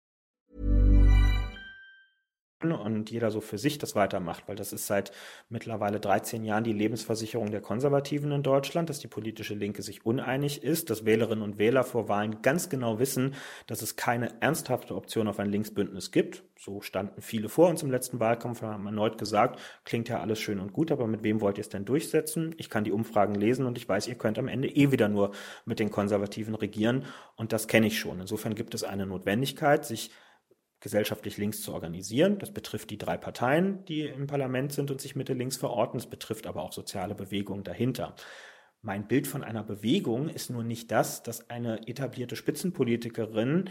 und 2.69 3.09
jeder 3.09 3.31
so 3.31 3.41
für 3.41 3.57
sich 3.57 3.79
das 3.79 3.95
weitermacht, 3.95 4.43
weil 4.47 4.55
das 4.55 4.73
ist 4.73 4.85
seit 4.85 5.11
mittlerweile 5.49 5.99
13 5.99 6.43
Jahren 6.43 6.63
die 6.63 6.73
Lebensversicherung 6.73 7.49
der 7.49 7.61
Konservativen 7.61 8.31
in 8.31 8.43
Deutschland, 8.43 8.89
dass 8.89 8.99
die 8.99 9.07
politische 9.07 9.55
Linke 9.55 9.81
sich 9.81 10.05
uneinig 10.05 10.63
ist, 10.63 10.89
dass 10.89 11.05
Wählerinnen 11.05 11.43
und 11.43 11.57
Wähler 11.57 11.83
vor 11.83 12.07
Wahlen 12.07 12.43
ganz 12.43 12.69
genau 12.69 12.99
wissen, 12.99 13.33
dass 13.65 13.81
es 13.81 13.95
keine 13.95 14.41
ernsthafte 14.41 14.95
Option 14.95 15.27
auf 15.27 15.39
ein 15.39 15.49
Linksbündnis 15.49 16.11
gibt. 16.11 16.43
So 16.59 16.81
standen 16.81 17.21
viele 17.21 17.49
vor 17.49 17.69
uns 17.69 17.81
im 17.81 17.89
letzten 17.89 18.19
Wahlkampf, 18.19 18.61
haben 18.61 18.85
erneut 18.85 19.17
gesagt, 19.17 19.59
klingt 19.83 20.09
ja 20.09 20.19
alles 20.19 20.39
schön 20.39 20.59
und 20.59 20.73
gut, 20.73 20.91
aber 20.91 21.07
mit 21.07 21.23
wem 21.23 21.41
wollt 21.41 21.57
ihr 21.57 21.61
es 21.61 21.69
denn 21.69 21.85
durchsetzen? 21.85 22.53
Ich 22.57 22.69
kann 22.69 22.83
die 22.83 22.91
Umfragen 22.91 23.33
lesen 23.33 23.65
und 23.65 23.79
ich 23.79 23.89
weiß, 23.89 24.07
ihr 24.07 24.15
könnt 24.15 24.37
am 24.37 24.47
Ende 24.47 24.67
eh 24.67 24.91
wieder 24.91 25.07
nur 25.07 25.31
mit 25.65 25.79
den 25.79 25.89
Konservativen 25.89 26.53
regieren 26.53 27.05
und 27.35 27.53
das 27.53 27.67
kenne 27.67 27.87
ich 27.87 27.99
schon. 27.99 28.19
Insofern 28.19 28.53
gibt 28.53 28.75
es 28.75 28.83
eine 28.83 29.07
Notwendigkeit, 29.07 29.85
sich 29.85 30.11
gesellschaftlich 30.81 31.37
links 31.37 31.61
zu 31.61 31.73
organisieren. 31.73 32.39
Das 32.39 32.51
betrifft 32.51 32.89
die 32.89 32.97
drei 32.97 33.15
Parteien, 33.15 33.85
die 33.85 34.01
im 34.01 34.27
Parlament 34.27 34.73
sind 34.73 34.91
und 34.91 34.99
sich 34.99 35.15
Mitte 35.15 35.33
links 35.33 35.55
verorten. 35.55 35.99
Es 35.99 36.07
betrifft 36.07 36.47
aber 36.47 36.63
auch 36.63 36.73
soziale 36.73 37.15
Bewegungen 37.15 37.63
dahinter. 37.63 38.15
Mein 38.81 39.07
Bild 39.07 39.27
von 39.27 39.43
einer 39.43 39.63
Bewegung 39.63 40.27
ist 40.27 40.49
nur 40.49 40.63
nicht 40.63 40.91
das, 40.91 41.21
dass 41.21 41.49
eine 41.51 41.87
etablierte 41.87 42.35
Spitzenpolitikerin 42.35 43.69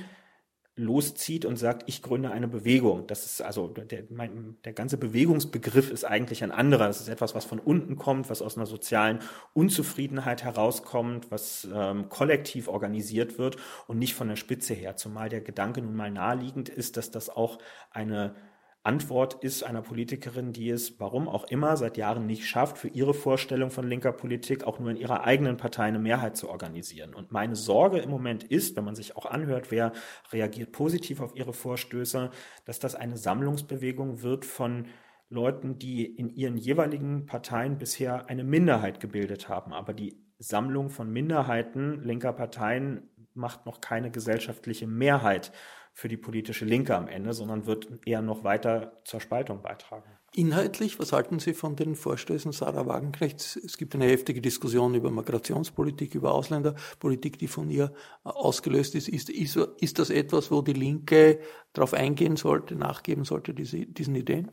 loszieht 0.81 1.45
und 1.45 1.57
sagt, 1.57 1.85
ich 1.87 2.03
gründe 2.03 2.31
eine 2.31 2.49
Bewegung. 2.49 3.07
Das 3.07 3.25
ist 3.25 3.43
also 3.43 3.69
der, 3.69 4.05
mein, 4.11 4.57
der 4.65 4.73
ganze 4.73 4.97
Bewegungsbegriff 4.97 5.91
ist 5.91 6.05
eigentlich 6.05 6.43
ein 6.43 6.51
anderer. 6.51 6.87
Das 6.87 7.01
ist 7.01 7.09
etwas, 7.09 7.35
was 7.35 7.45
von 7.45 7.59
unten 7.59 7.97
kommt, 7.97 8.31
was 8.31 8.43
aus 8.43 8.57
einer 8.57 8.67
sozialen 8.67 9.21
Unzufriedenheit 9.53 10.43
herauskommt, 10.43 11.31
was 11.31 11.69
ähm, 11.73 12.09
kollektiv 12.09 12.69
organisiert 12.69 13.39
wird 13.39 13.57
und 13.87 13.99
nicht 13.99 14.15
von 14.15 14.29
der 14.29 14.37
Spitze 14.37 14.75
her. 14.75 14.97
Zumal 14.97 15.29
der 15.29 15.41
Gedanke 15.41 15.83
nun 15.83 15.95
mal 15.95 16.11
naheliegend 16.11 16.69
ist, 16.69 16.97
dass 16.97 17.11
das 17.11 17.29
auch 17.29 17.59
eine 17.91 18.35
Antwort 18.83 19.35
ist 19.45 19.63
einer 19.63 19.83
Politikerin, 19.83 20.55
die 20.55 20.71
es, 20.71 20.99
warum 20.99 21.29
auch 21.29 21.45
immer, 21.45 21.77
seit 21.77 21.99
Jahren 21.99 22.27
nicht 22.27 22.47
schafft, 22.47 22.79
für 22.79 22.89
ihre 22.89 23.13
Vorstellung 23.13 23.71
von 23.71 23.87
linker 23.87 24.13
Politik 24.13 24.65
auch 24.65 24.79
nur 24.79 24.91
in 24.91 24.97
ihrer 24.97 25.25
eigenen 25.25 25.59
Partei 25.59 25.85
eine 25.85 25.99
Mehrheit 25.99 26.39
zu 26.39 26.49
organisieren. 26.49 27.15
Und 27.15 27.31
meine 27.31 27.57
Sorge 27.57 27.99
im 27.99 28.09
Moment 28.09 28.43
ist, 28.43 28.77
wenn 28.77 28.85
man 28.85 28.95
sich 28.95 29.17
auch 29.17 29.27
anhört, 29.27 29.71
wer 29.71 29.93
reagiert 30.33 30.73
positiv 30.73 31.21
auf 31.21 31.37
ihre 31.37 31.53
Vorstöße, 31.53 32.31
dass 32.65 32.79
das 32.79 32.95
eine 32.95 33.19
Sammlungsbewegung 33.19 34.23
wird 34.23 34.47
von 34.47 34.87
Leuten, 35.29 35.79
die 35.79 36.07
in 36.07 36.31
ihren 36.31 36.57
jeweiligen 36.57 37.27
Parteien 37.27 37.77
bisher 37.77 38.31
eine 38.31 38.45
Minderheit 38.45 38.99
gebildet 38.99 39.51
haben. 39.51 39.75
Aber 39.75 39.93
die 39.93 40.17
Sammlung 40.39 40.89
von 40.89 41.13
Minderheiten 41.13 42.03
linker 42.03 42.33
Parteien 42.33 43.11
macht 43.35 43.67
noch 43.67 43.83
keine 43.83 44.11
gesellschaftliche 44.11 44.87
Mehrheit 44.87 45.53
für 45.93 46.09
die 46.09 46.17
politische 46.17 46.65
Linke 46.65 46.97
am 46.97 47.09
Ende, 47.09 47.33
sondern 47.33 47.67
wird 47.67 47.89
eher 48.07 48.23
noch 48.23 48.45
weiter 48.45 49.01
zur 49.05 49.21
Spaltung 49.21 49.63
beitragen. 49.63 50.11
Inhaltlich, 50.33 50.99
was 51.01 51.13
halten 51.13 51.41
Sie 51.41 51.55
von 51.55 51.75
den 51.75 51.97
Vorstößen 51.97 52.53
Sarah 52.53 52.87
Wagenknechts? 52.87 53.57
Es 53.57 53.77
gibt 53.77 53.97
eine 53.97 54.07
heftige 54.07 54.41
Diskussion 54.41 54.95
über 54.95 55.11
Migrationspolitik, 55.11 56.15
über 56.15 56.33
Ausländerpolitik, 56.33 57.39
die 57.39 57.49
von 57.49 57.69
ihr 57.69 57.93
ausgelöst 58.23 58.95
ist. 58.95 59.09
Ist, 59.09 59.29
ist, 59.29 59.57
ist 59.57 59.99
das 59.99 60.11
etwas, 60.11 60.53
wo 60.53 60.63
die 60.63 60.73
Linke 60.73 61.41
darauf 61.73 61.95
eingehen 61.95 62.37
sollte, 62.37 62.77
nachgeben 62.77 63.25
sollte, 63.25 63.55
diese, 63.55 63.87
diesen 63.87 64.15
Ideen? 64.15 64.53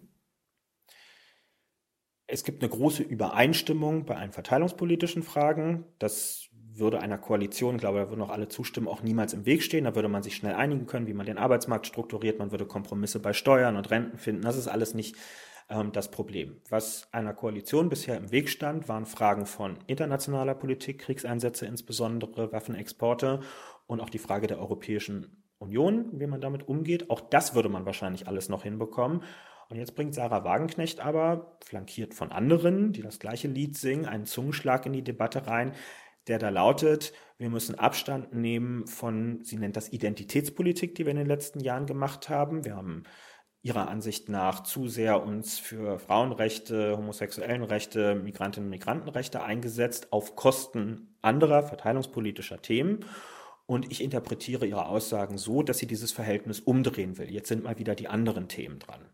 Es 2.26 2.44
gibt 2.44 2.64
eine 2.64 2.70
große 2.70 3.04
Übereinstimmung 3.04 4.06
bei 4.06 4.18
allen 4.18 4.34
verteilungspolitischen 4.34 5.22
Fragen. 5.22 5.86
Das 6.00 6.50
würde 6.80 7.00
einer 7.00 7.18
Koalition, 7.18 7.78
glaube 7.78 8.00
da 8.00 8.10
würden 8.10 8.22
auch 8.22 8.30
alle 8.30 8.48
zustimmen, 8.48 8.88
auch 8.88 9.02
niemals 9.02 9.34
im 9.34 9.46
Weg 9.46 9.64
stehen. 9.64 9.86
Da 9.86 9.96
würde 9.96 10.08
man 10.08 10.24
sich 10.24 10.36
schnell 10.36 10.56
einigen 10.56 10.86
können, 10.86 11.08
wie 11.08 11.14
man 11.14 11.26
den 11.26 11.38
Arbeitsmarkt 11.38 11.88
strukturiert. 11.88 12.40
Man 12.40 12.52
würde 12.52 12.66
Kompromisse 12.66 13.20
bei 13.20 13.34
Steuern 13.34 13.76
und 13.76 13.90
Renten 13.92 14.18
finden. 14.18 14.42
Das 14.42 14.58
ist 14.58 14.68
alles 14.68 14.94
nicht 14.94 15.16
ähm, 15.70 15.92
das 15.92 16.10
Problem. 16.12 16.58
Was 16.70 17.08
einer 17.12 17.34
Koalition 17.34 17.90
bisher 17.90 18.18
im 18.18 18.32
Weg 18.32 18.50
stand, 18.50 18.88
waren 18.88 19.06
Fragen 19.06 19.46
von 19.46 19.78
internationaler 19.88 20.56
Politik, 20.56 21.00
Kriegseinsätze 21.00 21.66
insbesondere, 21.66 22.52
Waffenexporte 22.52 23.42
und 23.88 24.00
auch 24.00 24.10
die 24.10 24.20
Frage 24.20 24.48
der 24.48 24.60
Europäischen 24.60 25.44
Union, 25.60 26.08
wie 26.14 26.28
man 26.28 26.42
damit 26.42 26.68
umgeht. 26.68 27.10
Auch 27.10 27.22
das 27.22 27.56
würde 27.56 27.70
man 27.70 27.86
wahrscheinlich 27.86 28.28
alles 28.28 28.50
noch 28.50 28.64
hinbekommen. 28.64 29.24
Und 29.70 29.78
jetzt 29.78 29.96
bringt 29.96 30.16
Sarah 30.16 30.46
Wagenknecht 30.46 31.02
aber, 31.02 31.58
flankiert 31.66 32.14
von 32.14 32.32
anderen, 32.32 32.94
die 32.94 33.02
das 33.02 33.20
gleiche 33.20 33.50
Lied 33.50 33.76
singen, 33.76 34.06
einen 34.06 34.26
Zungenschlag 34.26 34.86
in 34.86 34.94
die 34.94 35.04
Debatte 35.04 35.48
rein, 35.48 35.74
der 36.28 36.40
da 36.40 36.50
lautet, 36.50 37.14
wir 37.38 37.50
müssen 37.50 37.76
Abstand 37.76 38.34
nehmen 38.34 38.88
von, 38.88 39.44
sie 39.44 39.58
nennt 39.58 39.76
das 39.76 39.90
Identitätspolitik, 39.90 40.96
die 40.96 41.06
wir 41.06 41.12
in 41.12 41.18
den 41.18 41.28
letzten 41.28 41.60
Jahren 41.60 41.86
gemacht 41.86 42.30
haben. 42.30 42.66
Wir 42.66 42.76
haben 42.76 43.04
ihrer 43.62 43.90
Ansicht 43.90 44.30
nach 44.30 44.64
zu 44.64 44.88
sehr 44.88 45.24
uns 45.24 45.60
für 45.60 46.00
Frauenrechte, 46.00 46.98
homosexuellen 46.98 47.64
Rechte, 47.64 48.16
Migrantinnen 48.16 48.68
und 48.68 48.72
Migrantenrechte 48.72 49.44
eingesetzt 49.44 50.14
auf 50.14 50.36
Kosten 50.36 51.18
anderer 51.22 51.64
verteilungspolitischer 51.64 52.62
Themen. 52.62 53.06
Und 53.66 53.92
ich 53.92 54.02
interpretiere 54.02 54.66
ihre 54.66 54.86
Aussagen 54.86 55.38
so, 55.38 55.62
dass 55.62 55.78
sie 55.78 55.88
dieses 55.88 56.14
Verhältnis 56.14 56.62
umdrehen 56.62 57.18
will. 57.18 57.30
Jetzt 57.30 57.50
sind 57.50 57.66
mal 57.66 57.78
wieder 57.78 57.96
die 57.96 58.08
anderen 58.08 58.48
Themen 58.48 58.80
dran. 58.80 59.10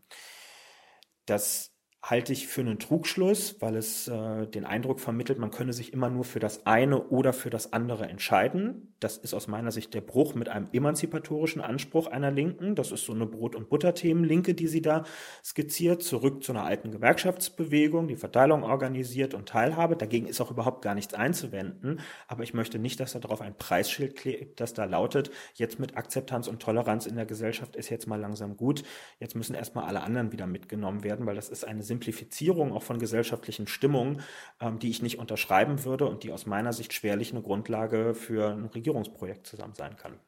Das 1.26 1.73
halte 2.04 2.34
ich 2.34 2.46
für 2.46 2.60
einen 2.60 2.78
Trugschluss, 2.78 3.56
weil 3.60 3.76
es 3.76 4.08
äh, 4.08 4.46
den 4.46 4.66
Eindruck 4.66 5.00
vermittelt, 5.00 5.38
man 5.38 5.50
könne 5.50 5.72
sich 5.72 5.94
immer 5.94 6.10
nur 6.10 6.24
für 6.24 6.38
das 6.38 6.66
eine 6.66 7.08
oder 7.08 7.32
für 7.32 7.48
das 7.48 7.72
andere 7.72 8.08
entscheiden. 8.08 8.93
Das 9.04 9.18
ist 9.18 9.34
aus 9.34 9.48
meiner 9.48 9.70
Sicht 9.70 9.92
der 9.92 10.00
Bruch 10.00 10.34
mit 10.34 10.48
einem 10.48 10.66
emanzipatorischen 10.72 11.60
Anspruch 11.60 12.06
einer 12.06 12.30
Linken. 12.30 12.74
Das 12.74 12.90
ist 12.90 13.04
so 13.04 13.12
eine 13.12 13.26
Brot- 13.26 13.54
und 13.54 13.68
Butterthemen-Linke, 13.68 14.54
die 14.54 14.66
sie 14.66 14.80
da 14.80 15.04
skizziert, 15.44 16.02
zurück 16.02 16.42
zu 16.42 16.52
einer 16.52 16.64
alten 16.64 16.90
Gewerkschaftsbewegung, 16.90 18.08
die 18.08 18.16
Verteilung 18.16 18.62
organisiert 18.62 19.34
und 19.34 19.46
Teilhabe. 19.46 19.96
Dagegen 19.96 20.26
ist 20.26 20.40
auch 20.40 20.50
überhaupt 20.50 20.80
gar 20.80 20.94
nichts 20.94 21.12
einzuwenden. 21.12 22.00
Aber 22.28 22.44
ich 22.44 22.54
möchte 22.54 22.78
nicht, 22.78 22.98
dass 22.98 23.12
da 23.12 23.18
drauf 23.18 23.42
ein 23.42 23.54
Preisschild 23.58 24.16
klebt, 24.16 24.58
das 24.58 24.72
da 24.72 24.86
lautet, 24.86 25.30
jetzt 25.52 25.78
mit 25.78 25.98
Akzeptanz 25.98 26.48
und 26.48 26.62
Toleranz 26.62 27.04
in 27.04 27.16
der 27.16 27.26
Gesellschaft 27.26 27.76
ist 27.76 27.90
jetzt 27.90 28.06
mal 28.06 28.18
langsam 28.18 28.56
gut. 28.56 28.84
Jetzt 29.20 29.36
müssen 29.36 29.54
erstmal 29.54 29.84
alle 29.84 30.00
anderen 30.02 30.32
wieder 30.32 30.46
mitgenommen 30.46 31.04
werden, 31.04 31.26
weil 31.26 31.34
das 31.34 31.50
ist 31.50 31.66
eine 31.66 31.82
Simplifizierung 31.82 32.72
auch 32.72 32.82
von 32.82 32.98
gesellschaftlichen 32.98 33.66
Stimmungen, 33.66 34.22
ähm, 34.62 34.78
die 34.78 34.88
ich 34.88 35.02
nicht 35.02 35.18
unterschreiben 35.18 35.84
würde 35.84 36.06
und 36.06 36.22
die 36.22 36.32
aus 36.32 36.46
meiner 36.46 36.72
Sicht 36.72 36.94
schwerlich 36.94 37.32
eine 37.32 37.42
Grundlage 37.42 38.14
für 38.14 38.48
ein 38.48 38.64
Regierungsprojekt 38.94 39.46
zusammen 39.46 39.74
sein 39.74 39.96
kann. 39.96 40.18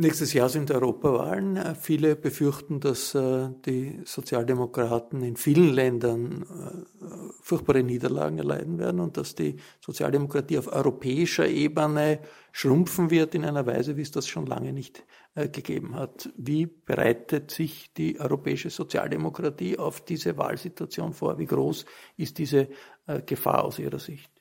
Nächstes 0.00 0.32
Jahr 0.32 0.48
sind 0.48 0.70
Europawahlen. 0.70 1.56
Äh, 1.56 1.74
viele 1.74 2.14
befürchten, 2.14 2.78
dass 2.78 3.16
äh, 3.16 3.48
die 3.66 4.00
Sozialdemokraten 4.04 5.24
in 5.24 5.36
vielen 5.36 5.74
Ländern 5.74 6.42
äh, 6.42 7.06
furchtbare 7.40 7.82
Niederlagen 7.82 8.38
erleiden 8.38 8.78
werden 8.78 9.00
und 9.00 9.16
dass 9.16 9.34
die 9.34 9.56
Sozialdemokratie 9.84 10.56
auf 10.58 10.72
europäischer 10.72 11.48
Ebene 11.48 12.20
schrumpfen 12.52 13.10
wird 13.10 13.34
in 13.34 13.44
einer 13.44 13.66
Weise, 13.66 13.96
wie 13.96 14.02
es 14.02 14.12
das 14.12 14.28
schon 14.28 14.46
lange 14.46 14.72
nicht 14.72 15.04
gegeben 15.34 15.94
hat. 15.94 16.30
Wie 16.36 16.66
bereitet 16.66 17.52
sich 17.52 17.92
die 17.94 18.18
europäische 18.18 18.70
Sozialdemokratie 18.70 19.78
auf 19.78 20.00
diese 20.00 20.36
Wahlsituation 20.36 21.12
vor? 21.12 21.38
Wie 21.38 21.46
groß 21.46 21.84
ist 22.16 22.38
diese 22.38 22.68
Gefahr 23.26 23.64
aus 23.64 23.78
Ihrer 23.78 24.00
Sicht? 24.00 24.37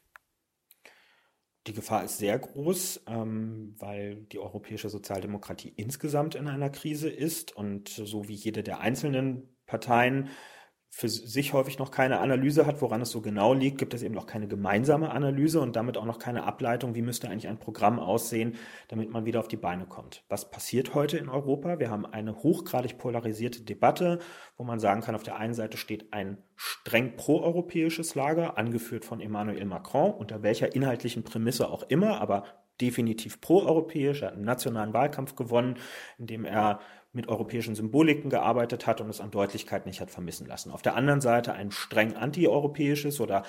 Die 1.67 1.74
Gefahr 1.74 2.05
ist 2.05 2.17
sehr 2.17 2.39
groß, 2.39 3.03
ähm, 3.07 3.75
weil 3.77 4.15
die 4.31 4.39
europäische 4.39 4.89
Sozialdemokratie 4.89 5.74
insgesamt 5.75 6.36
in 6.36 6.47
einer 6.47 6.69
Krise 6.69 7.09
ist 7.09 7.55
und 7.55 7.89
so 7.89 8.29
wie 8.29 8.33
jede 8.33 8.63
der 8.63 8.79
einzelnen 8.79 9.50
Parteien 9.65 10.29
für 10.97 11.09
sich 11.09 11.53
häufig 11.53 11.77
noch 11.77 11.91
keine 11.91 12.19
Analyse 12.21 12.65
hat, 12.65 12.81
woran 12.81 13.03
es 13.03 13.11
so 13.11 13.21
genau 13.21 13.53
liegt, 13.53 13.77
gibt 13.77 13.93
es 13.93 14.01
eben 14.01 14.15
noch 14.15 14.25
keine 14.25 14.47
gemeinsame 14.47 15.11
Analyse 15.11 15.61
und 15.61 15.75
damit 15.75 15.95
auch 15.95 16.05
noch 16.05 16.17
keine 16.17 16.43
Ableitung, 16.43 16.95
wie 16.95 17.03
müsste 17.03 17.29
eigentlich 17.29 17.47
ein 17.47 17.59
Programm 17.59 17.99
aussehen, 17.99 18.55
damit 18.87 19.11
man 19.11 19.23
wieder 19.23 19.39
auf 19.39 19.47
die 19.47 19.57
Beine 19.57 19.85
kommt. 19.85 20.23
Was 20.27 20.49
passiert 20.49 20.95
heute 20.95 21.19
in 21.19 21.29
Europa? 21.29 21.77
Wir 21.77 21.91
haben 21.91 22.07
eine 22.07 22.41
hochgradig 22.41 22.97
polarisierte 22.97 23.61
Debatte, 23.61 24.17
wo 24.57 24.63
man 24.63 24.79
sagen 24.79 25.01
kann, 25.01 25.13
auf 25.13 25.21
der 25.21 25.35
einen 25.35 25.53
Seite 25.53 25.77
steht 25.77 26.13
ein 26.13 26.39
streng 26.55 27.15
proeuropäisches 27.15 28.15
Lager, 28.15 28.57
angeführt 28.57 29.05
von 29.05 29.21
Emmanuel 29.21 29.65
Macron, 29.65 30.15
unter 30.15 30.41
welcher 30.41 30.73
inhaltlichen 30.73 31.21
Prämisse 31.21 31.69
auch 31.69 31.83
immer, 31.83 32.19
aber 32.19 32.43
definitiv 32.81 33.41
proeuropäisch. 33.41 34.21
Er 34.21 34.29
hat 34.29 34.36
einen 34.36 34.45
nationalen 34.45 34.93
Wahlkampf 34.93 35.36
gewonnen, 35.36 35.77
indem 36.17 36.45
er 36.45 36.79
mit 37.17 37.27
europäischen 37.27 37.75
Symboliken 37.75 38.30
gearbeitet 38.30 38.88
hat 38.88 39.01
und 39.01 39.10
es 39.10 39.19
an 39.19 39.32
Deutlichkeit 39.32 39.86
nicht 39.86 39.99
hat 39.99 40.12
vermissen 40.12 40.47
lassen. 40.47 40.71
Auf 40.71 40.82
der 40.82 40.95
anderen 40.95 41.19
Seite 41.19 41.51
ein 41.51 41.71
streng 41.71 42.15
antieuropäisches 42.15 43.19
oder 43.19 43.43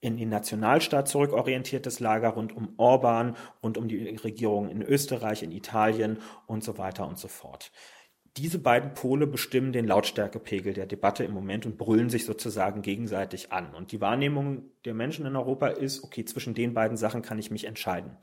in 0.00 0.16
den 0.16 0.30
Nationalstaat 0.30 1.06
zurückorientiertes 1.06 2.00
Lager 2.00 2.30
rund 2.30 2.56
um 2.56 2.72
Orban, 2.78 3.36
rund 3.62 3.76
um 3.76 3.86
die 3.86 4.16
Regierung 4.16 4.70
in 4.70 4.82
Österreich, 4.82 5.42
in 5.42 5.52
Italien 5.52 6.18
und 6.46 6.64
so 6.64 6.78
weiter 6.78 7.06
und 7.06 7.18
so 7.18 7.28
fort. 7.28 7.70
Diese 8.36 8.58
beiden 8.58 8.94
Pole 8.94 9.26
bestimmen 9.26 9.72
den 9.72 9.86
Lautstärkepegel 9.86 10.72
der 10.72 10.86
Debatte 10.86 11.24
im 11.24 11.32
Moment 11.32 11.66
und 11.66 11.76
brüllen 11.76 12.08
sich 12.08 12.24
sozusagen 12.24 12.80
gegenseitig 12.80 13.52
an. 13.52 13.74
Und 13.74 13.92
die 13.92 14.00
Wahrnehmung 14.00 14.70
der 14.84 14.94
Menschen 14.94 15.26
in 15.26 15.36
Europa 15.36 15.66
ist, 15.66 16.02
okay, 16.02 16.24
zwischen 16.24 16.54
den 16.54 16.72
beiden 16.72 16.96
Sachen 16.96 17.22
kann 17.22 17.38
ich 17.38 17.50
mich 17.50 17.64
entscheiden. 17.64 18.16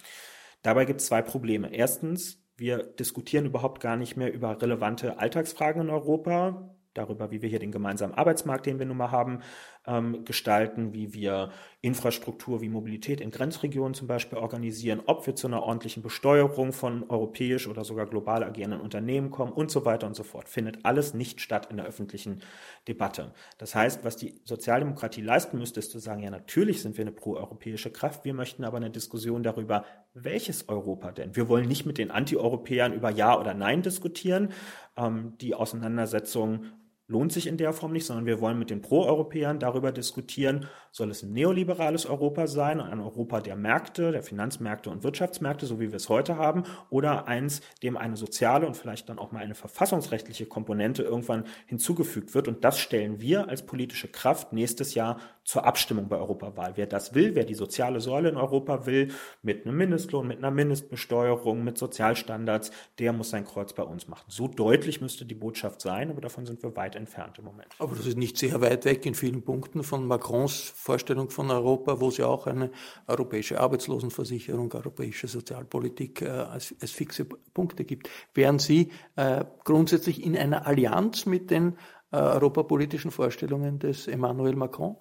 Dabei 0.63 0.85
gibt 0.85 1.01
es 1.01 1.07
zwei 1.07 1.21
Probleme. 1.21 1.71
Erstens, 1.71 2.41
wir 2.57 2.83
diskutieren 2.83 3.45
überhaupt 3.45 3.81
gar 3.81 3.95
nicht 3.95 4.17
mehr 4.17 4.33
über 4.33 4.61
relevante 4.61 5.19
Alltagsfragen 5.19 5.83
in 5.83 5.89
Europa, 5.89 6.75
darüber, 6.97 7.31
wie 7.31 7.41
wir 7.41 7.49
hier 7.49 7.59
den 7.59 7.71
gemeinsamen 7.71 8.13
Arbeitsmarkt, 8.13 8.65
den 8.65 8.79
wir 8.79 8.85
nun 8.85 8.97
mal 8.97 9.11
haben, 9.11 9.41
ähm, 9.87 10.25
gestalten, 10.25 10.93
wie 10.93 11.13
wir 11.13 11.51
Infrastruktur 11.81 12.59
wie 12.61 12.69
Mobilität 12.69 13.21
in 13.21 13.31
Grenzregionen 13.31 13.93
zum 13.93 14.07
Beispiel 14.07 14.37
organisieren, 14.37 15.01
ob 15.05 15.25
wir 15.25 15.35
zu 15.35 15.47
einer 15.47 15.63
ordentlichen 15.63 16.03
Besteuerung 16.03 16.73
von 16.73 17.09
europäisch 17.09 17.67
oder 17.67 17.83
sogar 17.83 18.07
global 18.07 18.43
agierenden 18.43 18.81
Unternehmen 18.81 19.29
kommen 19.29 19.53
und 19.53 19.71
so 19.71 19.85
weiter 19.85 20.07
und 20.07 20.15
so 20.15 20.23
fort. 20.23 20.49
Findet 20.49 20.83
alles 20.85 21.13
nicht 21.13 21.39
statt 21.39 21.67
in 21.69 21.77
der 21.77 21.85
öffentlichen 21.85 22.41
Debatte. 22.87 23.31
Das 23.57 23.75
heißt, 23.75 24.03
was 24.03 24.17
die 24.17 24.41
Sozialdemokratie 24.43 25.21
leisten 25.21 25.59
müsste, 25.59 25.79
ist 25.79 25.91
zu 25.91 25.99
sagen, 25.99 26.21
ja, 26.21 26.29
natürlich 26.29 26.81
sind 26.81 26.97
wir 26.97 27.03
eine 27.03 27.11
proeuropäische 27.11 27.91
Kraft, 27.91 28.25
wir 28.25 28.33
möchten 28.33 28.63
aber 28.63 28.77
eine 28.77 28.89
Diskussion 28.89 29.43
darüber, 29.43 29.85
welches 30.13 30.67
Europa 30.67 31.11
denn? 31.11 31.35
Wir 31.35 31.47
wollen 31.47 31.67
nicht 31.67 31.85
mit 31.85 31.97
den 31.97 32.11
Antieuropäern 32.11 32.91
über 32.91 33.11
Ja 33.11 33.39
oder 33.39 33.53
Nein 33.53 33.83
diskutieren. 33.83 34.49
Ähm, 34.97 35.33
die 35.39 35.53
Auseinandersetzung 35.53 36.65
lohnt 37.07 37.31
sich 37.31 37.47
in 37.47 37.57
der 37.57 37.73
Form 37.73 37.93
nicht, 37.93 38.05
sondern 38.05 38.25
wir 38.25 38.41
wollen 38.41 38.59
mit 38.59 38.69
den 38.69 38.81
Pro-Europäern 38.81 39.59
darüber 39.59 39.91
diskutieren, 39.91 40.67
soll 40.97 41.11
es 41.11 41.21
ein 41.21 41.31
neoliberales 41.31 42.07
Europa 42.07 42.47
sein, 42.47 42.81
ein 42.81 42.99
Europa 42.99 43.39
der 43.39 43.55
Märkte, 43.55 44.11
der 44.11 44.23
Finanzmärkte 44.23 44.89
und 44.89 45.03
Wirtschaftsmärkte, 45.03 45.67
so 45.67 45.79
wie 45.79 45.91
wir 45.91 45.97
es 45.97 46.09
heute 46.09 46.37
haben, 46.37 46.63
oder 46.89 47.27
eins, 47.27 47.61
dem 47.83 47.97
eine 47.97 48.17
soziale 48.17 48.65
und 48.65 48.75
vielleicht 48.75 49.07
dann 49.07 49.19
auch 49.19 49.31
mal 49.31 49.43
eine 49.43 49.55
verfassungsrechtliche 49.55 50.47
Komponente 50.47 51.03
irgendwann 51.03 51.45
hinzugefügt 51.67 52.33
wird. 52.33 52.47
Und 52.47 52.63
das 52.63 52.79
stellen 52.79 53.21
wir 53.21 53.47
als 53.47 53.65
politische 53.65 54.07
Kraft 54.07 54.53
nächstes 54.53 54.95
Jahr 54.95 55.19
zur 55.47 55.65
Abstimmung 55.65 56.09
bei 56.09 56.17
Europawahl. 56.17 56.73
Wer 56.75 56.87
das 56.87 57.13
will, 57.13 57.33
wer 57.33 57.45
die 57.45 57.53
soziale 57.53 58.01
Säule 58.01 58.27
in 58.27 58.35
Europa 58.35 58.85
will, 58.85 59.13
mit 59.41 59.65
einem 59.65 59.77
Mindestlohn, 59.77 60.27
mit 60.27 60.39
einer 60.39 60.51
Mindestbesteuerung, 60.51 61.63
mit 61.63 61.77
Sozialstandards, 61.77 62.71
der 62.99 63.13
muss 63.13 63.29
sein 63.29 63.45
Kreuz 63.45 63.71
bei 63.71 63.83
uns 63.83 64.09
machen. 64.09 64.25
So 64.27 64.49
deutlich 64.49 64.99
müsste 64.99 65.25
die 65.25 65.35
Botschaft 65.35 65.79
sein, 65.79 66.09
aber 66.09 66.19
davon 66.19 66.45
sind 66.45 66.63
wir 66.63 66.75
weit 66.75 66.97
entfernt 66.97 67.39
im 67.39 67.45
Moment. 67.45 67.69
Aber 67.79 67.95
das 67.95 68.05
ist 68.05 68.17
nicht 68.17 68.37
sehr 68.37 68.59
weit 68.59 68.83
weg 68.83 69.05
in 69.05 69.15
vielen 69.15 69.41
Punkten 69.41 69.83
von 69.83 70.05
Macrons 70.05 70.73
Vorstellung 70.87 71.29
von 71.29 71.51
Europa, 71.51 71.99
wo 71.99 72.09
ja 72.17 72.27
auch 72.27 72.47
eine 72.47 72.71
europäische 73.07 73.59
Arbeitslosenversicherung, 73.59 74.71
europäische 74.73 75.27
Sozialpolitik 75.27 76.21
äh, 76.21 76.29
als, 76.29 76.73
als, 76.81 76.91
fixe 76.91 77.25
Punkte 77.25 77.83
gibt. 77.83 78.09
Wären 78.33 78.57
Sie 78.57 78.91
äh, 79.17 79.43
grundsätzlich 79.65 80.23
in 80.25 80.37
einer 80.37 80.65
Allianz 80.65 81.25
mit 81.25 81.51
den 81.51 81.77
äh, 82.11 82.17
europapolitischen 82.17 83.11
Vorstellungen 83.11 83.79
des 83.79 84.07
Emmanuel 84.07 84.55
Macron? 84.55 84.95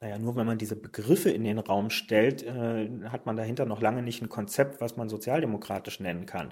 Naja, 0.00 0.18
nur 0.18 0.36
wenn 0.36 0.46
man 0.46 0.58
diese 0.58 0.76
Begriffe 0.76 1.30
in 1.30 1.42
den 1.42 1.58
Raum 1.58 1.90
stellt, 1.90 2.44
äh, 2.44 2.88
hat 3.08 3.26
man 3.26 3.36
dahinter 3.36 3.66
noch 3.66 3.80
lange 3.80 4.02
nicht 4.02 4.22
ein 4.22 4.28
Konzept, 4.28 4.80
was 4.80 4.96
man 4.96 5.08
sozialdemokratisch 5.08 5.98
nennen 5.98 6.26
kann. 6.26 6.50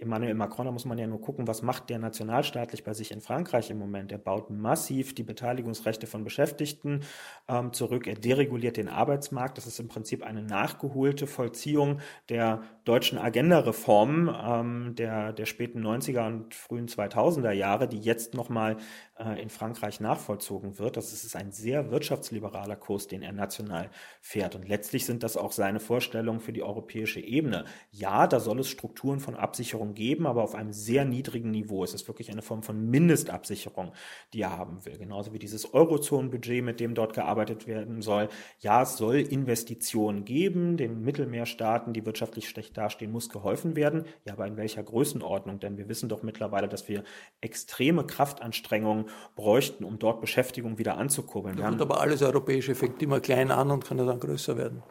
Emmanuel 0.00 0.34
Macron, 0.34 0.64
da 0.64 0.72
muss 0.72 0.86
man 0.86 0.96
ja 0.96 1.06
nur 1.06 1.20
gucken, 1.20 1.46
was 1.46 1.60
macht 1.60 1.90
der 1.90 1.98
nationalstaatlich 1.98 2.82
bei 2.82 2.94
sich 2.94 3.10
in 3.10 3.20
Frankreich 3.20 3.70
im 3.70 3.78
Moment. 3.78 4.10
Er 4.10 4.18
baut 4.18 4.48
massiv 4.48 5.14
die 5.14 5.22
Beteiligungsrechte 5.22 6.06
von 6.06 6.24
Beschäftigten 6.24 7.02
ähm, 7.46 7.74
zurück. 7.74 8.06
Er 8.06 8.14
dereguliert 8.14 8.78
den 8.78 8.88
Arbeitsmarkt. 8.88 9.58
Das 9.58 9.66
ist 9.66 9.78
im 9.78 9.88
Prinzip 9.88 10.24
eine 10.24 10.42
nachgeholte 10.42 11.26
Vollziehung 11.26 12.00
der 12.30 12.62
deutschen 12.86 13.18
Agenda-Reformen 13.18 14.32
ähm, 14.40 14.94
der, 14.94 15.32
der 15.32 15.44
späten 15.44 15.84
90er 15.84 16.24
und 16.24 16.54
frühen 16.54 16.86
2000er 16.86 17.50
Jahre, 17.50 17.88
die 17.88 17.98
jetzt 17.98 18.32
nochmal 18.32 18.76
äh, 19.18 19.42
in 19.42 19.50
Frankreich 19.50 19.98
nachvollzogen 19.98 20.78
wird. 20.78 20.96
Das 20.96 21.12
ist 21.12 21.34
ein 21.34 21.50
sehr 21.50 21.90
wirtschaftsliberaler 21.90 22.76
Kurs, 22.76 23.08
den 23.08 23.22
er 23.22 23.32
national 23.32 23.90
fährt. 24.20 24.54
Und 24.54 24.68
letztlich 24.68 25.04
sind 25.04 25.24
das 25.24 25.36
auch 25.36 25.50
seine 25.50 25.80
Vorstellungen 25.80 26.38
für 26.38 26.52
die 26.52 26.62
europäische 26.62 27.18
Ebene. 27.18 27.64
Ja, 27.90 28.28
da 28.28 28.38
soll 28.38 28.60
es 28.60 28.68
Strukturen 28.68 29.18
von 29.18 29.34
Absicherung 29.34 29.94
geben, 29.94 30.24
aber 30.24 30.44
auf 30.44 30.54
einem 30.54 30.72
sehr 30.72 31.04
niedrigen 31.04 31.50
Niveau. 31.50 31.82
Es 31.82 31.92
ist 31.92 32.06
wirklich 32.06 32.30
eine 32.30 32.42
Form 32.42 32.62
von 32.62 32.88
Mindestabsicherung, 32.88 33.92
die 34.32 34.42
er 34.42 34.56
haben 34.56 34.84
will. 34.84 34.96
Genauso 34.96 35.32
wie 35.32 35.40
dieses 35.40 35.74
Eurozonenbudget, 35.74 36.62
mit 36.62 36.78
dem 36.78 36.94
dort 36.94 37.14
gearbeitet 37.14 37.66
werden 37.66 38.00
soll. 38.00 38.28
Ja, 38.60 38.82
es 38.82 38.96
soll 38.96 39.16
Investitionen 39.16 40.24
geben. 40.24 40.76
Den 40.76 41.00
Mittelmeerstaaten, 41.02 41.92
die 41.92 42.06
wirtschaftlich 42.06 42.48
schlecht 42.48 42.75
dastehen, 42.76 43.12
muss 43.12 43.28
geholfen 43.28 43.76
werden. 43.76 44.04
Ja, 44.24 44.34
aber 44.34 44.46
in 44.46 44.56
welcher 44.56 44.82
Größenordnung? 44.82 45.60
Denn 45.60 45.76
wir 45.78 45.88
wissen 45.88 46.08
doch 46.08 46.22
mittlerweile, 46.22 46.68
dass 46.68 46.88
wir 46.88 47.04
extreme 47.40 48.04
Kraftanstrengungen 48.04 49.06
bräuchten, 49.34 49.84
um 49.84 49.98
dort 49.98 50.20
Beschäftigung 50.20 50.78
wieder 50.78 50.96
anzukurbeln. 50.96 51.56
Da 51.56 51.68
aber 51.68 52.00
alles 52.00 52.22
europäische 52.22 52.74
fängt 52.74 53.02
immer 53.02 53.20
klein 53.20 53.50
an 53.50 53.70
und 53.70 53.84
kann 53.84 53.96
dann 53.98 54.20
größer 54.20 54.56
werden. 54.56 54.82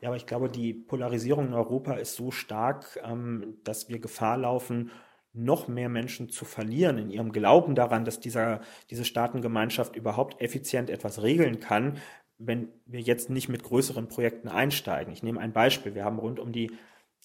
Ja, 0.00 0.08
aber 0.08 0.16
ich 0.16 0.26
glaube, 0.26 0.48
die 0.48 0.72
Polarisierung 0.72 1.48
in 1.48 1.54
Europa 1.54 1.94
ist 1.94 2.14
so 2.14 2.30
stark, 2.30 2.98
ähm, 3.04 3.58
dass 3.64 3.88
wir 3.88 3.98
Gefahr 3.98 4.38
laufen, 4.38 4.90
noch 5.32 5.68
mehr 5.68 5.88
Menschen 5.88 6.28
zu 6.28 6.44
verlieren 6.44 6.98
in 6.98 7.10
ihrem 7.10 7.30
Glauben 7.32 7.74
daran, 7.74 8.04
dass 8.04 8.18
dieser, 8.18 8.60
diese 8.90 9.04
Staatengemeinschaft 9.04 9.94
überhaupt 9.94 10.40
effizient 10.40 10.90
etwas 10.90 11.22
regeln 11.22 11.60
kann, 11.60 11.98
wenn 12.38 12.68
wir 12.86 13.00
jetzt 13.00 13.30
nicht 13.30 13.48
mit 13.48 13.62
größeren 13.62 14.08
Projekten 14.08 14.48
einsteigen. 14.48 15.12
Ich 15.12 15.22
nehme 15.22 15.40
ein 15.40 15.52
Beispiel. 15.52 15.94
Wir 15.94 16.04
haben 16.04 16.18
rund 16.18 16.40
um 16.40 16.52
die 16.52 16.72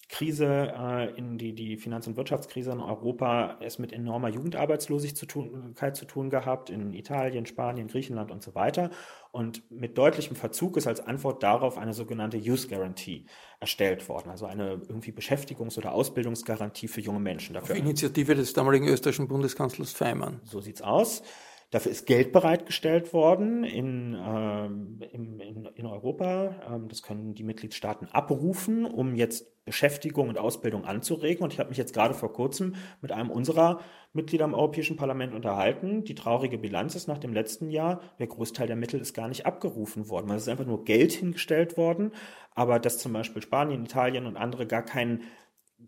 Krise, 0.08 0.72
äh, 0.78 1.18
in 1.18 1.36
die, 1.36 1.52
die 1.52 1.76
Finanz- 1.76 2.06
und 2.06 2.16
Wirtschaftskrise 2.16 2.70
in 2.70 2.80
Europa 2.80 3.58
es 3.60 3.78
mit 3.78 3.92
enormer 3.92 4.28
Jugendarbeitslosigkeit 4.28 5.96
zu 5.96 6.04
tun 6.04 6.30
gehabt, 6.30 6.70
in 6.70 6.92
Italien, 6.92 7.44
Spanien, 7.44 7.88
Griechenland 7.88 8.30
und 8.30 8.42
so 8.42 8.54
weiter. 8.54 8.90
Und 9.32 9.68
mit 9.70 9.98
deutlichem 9.98 10.36
Verzug 10.36 10.76
ist 10.76 10.86
als 10.86 11.00
Antwort 11.00 11.42
darauf 11.42 11.76
eine 11.76 11.92
sogenannte 11.92 12.36
Youth 12.36 12.68
Guarantee 12.68 13.26
erstellt 13.58 14.08
worden, 14.08 14.30
also 14.30 14.46
eine 14.46 14.80
irgendwie 14.88 15.10
Beschäftigungs- 15.10 15.76
oder 15.76 15.92
Ausbildungsgarantie 15.92 16.86
für 16.86 17.00
junge 17.00 17.20
Menschen. 17.20 17.54
Dafür 17.54 17.74
Auf 17.74 17.80
Initiative 17.80 18.36
des 18.36 18.52
damaligen 18.52 18.86
österreichischen 18.86 19.26
Bundeskanzlers 19.26 19.92
Feimann. 19.92 20.40
So 20.44 20.60
sieht's 20.60 20.82
aus. 20.82 21.22
Dafür 21.76 21.92
ist 21.92 22.06
Geld 22.06 22.32
bereitgestellt 22.32 23.12
worden 23.12 23.62
in, 23.62 24.16
ähm, 24.18 24.98
in, 25.12 25.40
in, 25.40 25.68
in 25.74 25.84
Europa. 25.84 26.54
Ähm, 26.70 26.88
das 26.88 27.02
können 27.02 27.34
die 27.34 27.42
Mitgliedstaaten 27.42 28.08
abrufen, 28.12 28.86
um 28.86 29.14
jetzt 29.14 29.62
Beschäftigung 29.66 30.30
und 30.30 30.38
Ausbildung 30.38 30.86
anzuregen. 30.86 31.44
Und 31.44 31.52
ich 31.52 31.58
habe 31.58 31.68
mich 31.68 31.76
jetzt 31.76 31.92
gerade 31.92 32.14
vor 32.14 32.32
kurzem 32.32 32.76
mit 33.02 33.12
einem 33.12 33.28
unserer 33.28 33.80
Mitglieder 34.14 34.46
im 34.46 34.54
Europäischen 34.54 34.96
Parlament 34.96 35.34
unterhalten. 35.34 36.02
Die 36.02 36.14
traurige 36.14 36.56
Bilanz 36.56 36.94
ist 36.94 37.08
nach 37.08 37.18
dem 37.18 37.34
letzten 37.34 37.68
Jahr, 37.68 38.00
der 38.18 38.28
Großteil 38.28 38.68
der 38.68 38.76
Mittel 38.76 38.98
ist 38.98 39.12
gar 39.12 39.28
nicht 39.28 39.44
abgerufen 39.44 40.08
worden. 40.08 40.30
Es 40.30 40.44
ist 40.44 40.48
einfach 40.48 40.64
nur 40.64 40.82
Geld 40.86 41.12
hingestellt 41.12 41.76
worden, 41.76 42.12
aber 42.54 42.78
dass 42.78 42.96
zum 42.96 43.12
Beispiel 43.12 43.42
Spanien, 43.42 43.84
Italien 43.84 44.24
und 44.24 44.38
andere 44.38 44.66
gar 44.66 44.82
keinen 44.82 45.24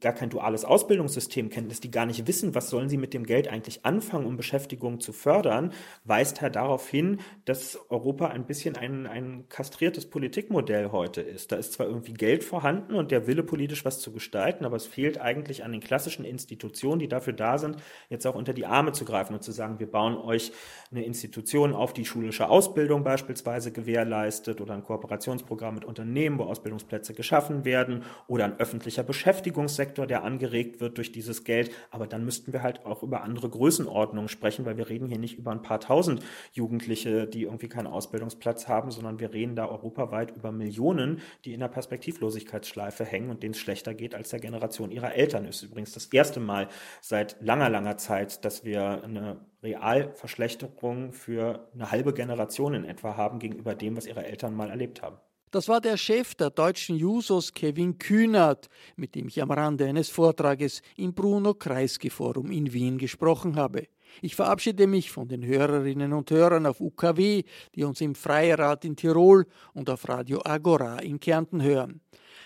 gar 0.01 0.13
kein 0.13 0.31
duales 0.31 0.65
Ausbildungssystem 0.65 1.51
kennen, 1.51 1.69
dass 1.69 1.81
die 1.81 1.91
gar 1.91 2.07
nicht 2.07 2.27
wissen, 2.27 2.55
was 2.55 2.71
sollen 2.71 2.89
sie 2.89 2.97
mit 2.97 3.15
dem 3.15 3.25
Geld 3.25 3.49
eigentlich 3.49 3.85
anfangen, 3.85 4.27
um 4.27 4.37
Beschäftigung 4.37 5.01
zu 5.01 5.13
fördern, 5.13 5.73
weist 6.05 6.41
halt 6.41 6.57
darauf 6.57 6.89
hin, 6.89 7.21
dass 7.45 7.79
Europa 7.89 8.29
ein 8.29 8.47
bisschen 8.47 8.77
ein, 8.77 9.07
ein 9.07 9.49
kastriertes 9.49 10.07
Politikmodell 10.07 10.91
heute 10.93 11.21
ist. 11.21 11.53
Da 11.53 11.57
ist 11.57 11.73
zwar 11.73 11.87
irgendwie 11.87 12.15
Geld 12.15 12.45
vorhanden 12.45 12.95
und 12.95 13.11
der 13.11 13.27
Wille, 13.27 13.43
politisch 13.43 13.85
was 13.85 14.01
zu 14.01 14.13
gestalten, 14.13 14.65
aber 14.65 14.77
es 14.77 14.87
fehlt 14.87 15.21
eigentlich 15.21 15.65
an 15.65 15.73
den 15.73 15.81
klassischen 15.81 16.25
Institutionen, 16.25 16.99
die 16.99 17.09
dafür 17.09 17.33
da 17.33 17.59
sind, 17.59 17.77
jetzt 18.09 18.27
auch 18.27 18.35
unter 18.35 18.53
die 18.53 18.67
Arme 18.67 18.93
zu 18.93 19.05
greifen 19.05 19.35
und 19.35 19.43
zu 19.43 19.53
sagen, 19.53 19.79
wir 19.79 19.91
bauen 19.91 20.17
euch 20.17 20.53
eine 20.91 21.05
Institution 21.05 21.75
auf, 21.75 21.93
die 21.93 22.05
schulische 22.05 22.49
Ausbildung 22.49 23.05
beispielsweise 23.05 23.73
gewährleistet 23.73 24.61
oder 24.61 24.75
ein 24.75 24.83
Kooperationsprogramm 24.83 25.75
mit 25.75 25.85
Unternehmen, 25.85 26.39
wo 26.39 26.45
Ausbildungsplätze 26.45 27.15
geschaffen 27.15 27.65
werden 27.65 28.05
oder 28.27 28.45
ein 28.45 28.59
öffentlicher 28.59 29.03
Beschäftigungssektor, 29.03 29.88
Sektor, 29.89 30.07
der 30.07 30.23
angeregt 30.23 30.81
wird 30.81 30.99
durch 30.99 31.13
dieses 31.13 31.45
Geld. 31.45 31.71
Aber 31.91 32.07
dann 32.07 32.25
müssten 32.25 32.53
wir 32.53 32.63
halt 32.63 32.85
auch 32.85 33.03
über 33.03 33.23
andere 33.23 33.49
Größenordnungen 33.49 34.29
sprechen, 34.29 34.67
weil 34.67 34.77
wir 34.77 34.91
reden 34.91 35.09
hier 35.09 35.19
nicht 35.19 35.39
über 35.39 35.51
ein 35.51 35.63
paar 35.63 35.81
tausend 35.81 36.23
Jugendliche, 36.53 37.27
die 37.27 37.45
irgendwie 37.45 37.69
keinen 37.69 37.87
Ausbildungsplatz 37.87 38.69
haben, 38.69 38.91
sondern 38.91 39.19
wir 39.19 39.33
reden 39.33 39.57
da 39.57 39.67
europaweit 39.67 40.37
über 40.37 40.53
Millionen, 40.53 41.23
die 41.47 41.55
in 41.55 41.61
der 41.61 41.69
Perspektivlosigkeitsschleife 41.69 43.05
hängen 43.05 43.31
und 43.31 43.43
denen 43.43 43.55
es 43.55 43.61
schlechter 43.61 43.95
geht 43.95 44.15
als 44.15 44.29
der 44.29 44.41
Generation 44.41 44.91
ihrer 44.91 45.15
Eltern. 45.15 45.47
Ist 45.47 45.63
übrigens 45.63 45.93
das 45.93 46.07
erste 46.07 46.41
Mal 46.41 46.69
seit 47.01 47.41
langer, 47.41 47.71
langer 47.71 47.97
Zeit, 47.97 48.45
dass 48.45 48.65
wir 48.65 49.03
eine 49.03 49.41
Realverschlechterung 49.63 51.13
für 51.13 51.67
eine 51.73 51.91
halbe 51.91 52.13
Generation 52.13 52.75
in 52.75 52.85
etwa 52.85 53.17
haben 53.17 53.39
gegenüber 53.39 53.75
dem, 53.75 53.97
was 53.97 54.07
ihre 54.07 54.27
Eltern 54.27 54.55
mal 54.55 54.69
erlebt 54.69 55.01
haben. 55.01 55.17
Das 55.51 55.67
war 55.67 55.81
der 55.81 55.97
Chef 55.97 56.35
der 56.35 56.51
deutschen 56.51 56.97
Jusos, 56.97 57.55
Kevin 57.55 57.99
Kühnert, 57.99 58.69
mit 58.97 59.15
dem 59.15 59.29
ich 59.29 59.41
am 59.41 59.51
Rande 59.51 59.87
eines 59.87 60.11
Vortrages 60.11 60.83
im 60.97 61.15
Bruno-Kreisky-Forum 61.15 62.51
in 62.51 62.71
Wien 62.75 62.99
gesprochen 62.99 63.57
habe. 63.57 63.89
Ich 64.21 64.37
verabschiede 64.37 64.87
mich 64.87 65.11
von 65.11 65.27
den 65.27 65.45
Hörerinnen 65.45 66.13
und 66.13 66.31
Hörern 66.31 66.67
auf 66.67 66.81
UKW, 66.81 67.45
die 67.75 67.85
uns 67.85 68.03
im 68.03 68.15
Freirat 68.15 68.85
in 68.85 68.95
Tirol 68.95 69.47
und 69.73 69.89
auf 69.89 70.07
Radio 70.09 70.43
Agora 70.45 70.99
in 70.99 71.19
Kärnten 71.19 71.63
hören. 71.63 72.03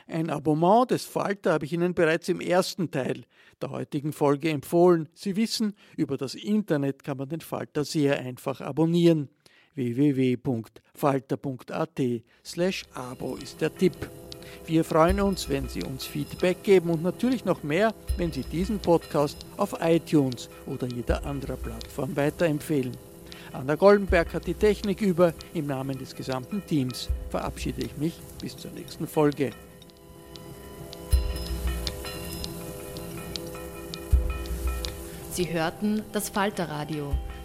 Ein 0.07 0.31
Abonnement 0.31 0.91
des 0.91 1.05
Falter 1.05 1.55
habe 1.55 1.65
ich 1.65 1.73
Ihnen 1.73 1.95
bereits 1.95 2.29
im 2.29 2.41
ersten 2.41 2.91
Teil 2.91 3.25
der 3.61 3.71
heutigen 3.71 4.13
Folge 4.13 4.51
empfohlen. 4.51 5.09
Sie 5.15 5.35
wissen, 5.35 5.75
über 5.97 6.17
das 6.17 6.35
Internet 6.35 7.03
kann 7.03 7.19
man 7.19 7.29
den 7.29 7.41
Falter 7.41 7.85
sehr 7.85 8.19
einfach 8.19 8.61
abonnieren 8.61 9.29
www.falter.at 9.75 12.01
slash 12.45 12.85
abo 12.95 13.37
ist 13.37 13.61
der 13.61 13.75
Tipp. 13.75 13.97
Wir 14.67 14.85
freuen 14.85 15.21
uns, 15.21 15.49
wenn 15.49 15.69
Sie 15.69 15.83
uns 15.83 16.05
Feedback 16.05 16.63
geben 16.63 16.91
und 16.91 17.03
natürlich 17.03 17.45
noch 17.45 17.63
mehr, 17.63 17.95
wenn 18.17 18.33
Sie 18.33 18.43
diesen 18.43 18.79
Podcast 18.79 19.39
auf 19.57 19.75
iTunes 19.81 20.49
oder 20.67 20.87
jeder 20.87 21.25
anderen 21.25 21.59
Plattform 21.59 22.17
weiterempfehlen. 22.17 22.97
Anna 23.53 23.75
Goldenberg 23.75 24.33
hat 24.33 24.47
die 24.47 24.55
Technik 24.55 25.01
über. 25.01 25.35
Im 25.53 25.67
Namen 25.67 25.99
des 25.99 26.15
gesamten 26.15 26.65
Teams 26.67 27.11
verabschiede 27.29 27.83
ich 27.83 27.97
mich 27.97 28.19
bis 28.41 28.57
zur 28.57 28.71
nächsten 28.71 29.07
Folge. 29.07 29.51
Sie 35.33 35.51
hörten 35.51 36.03
das 36.13 36.29
Falterradio 36.29 37.15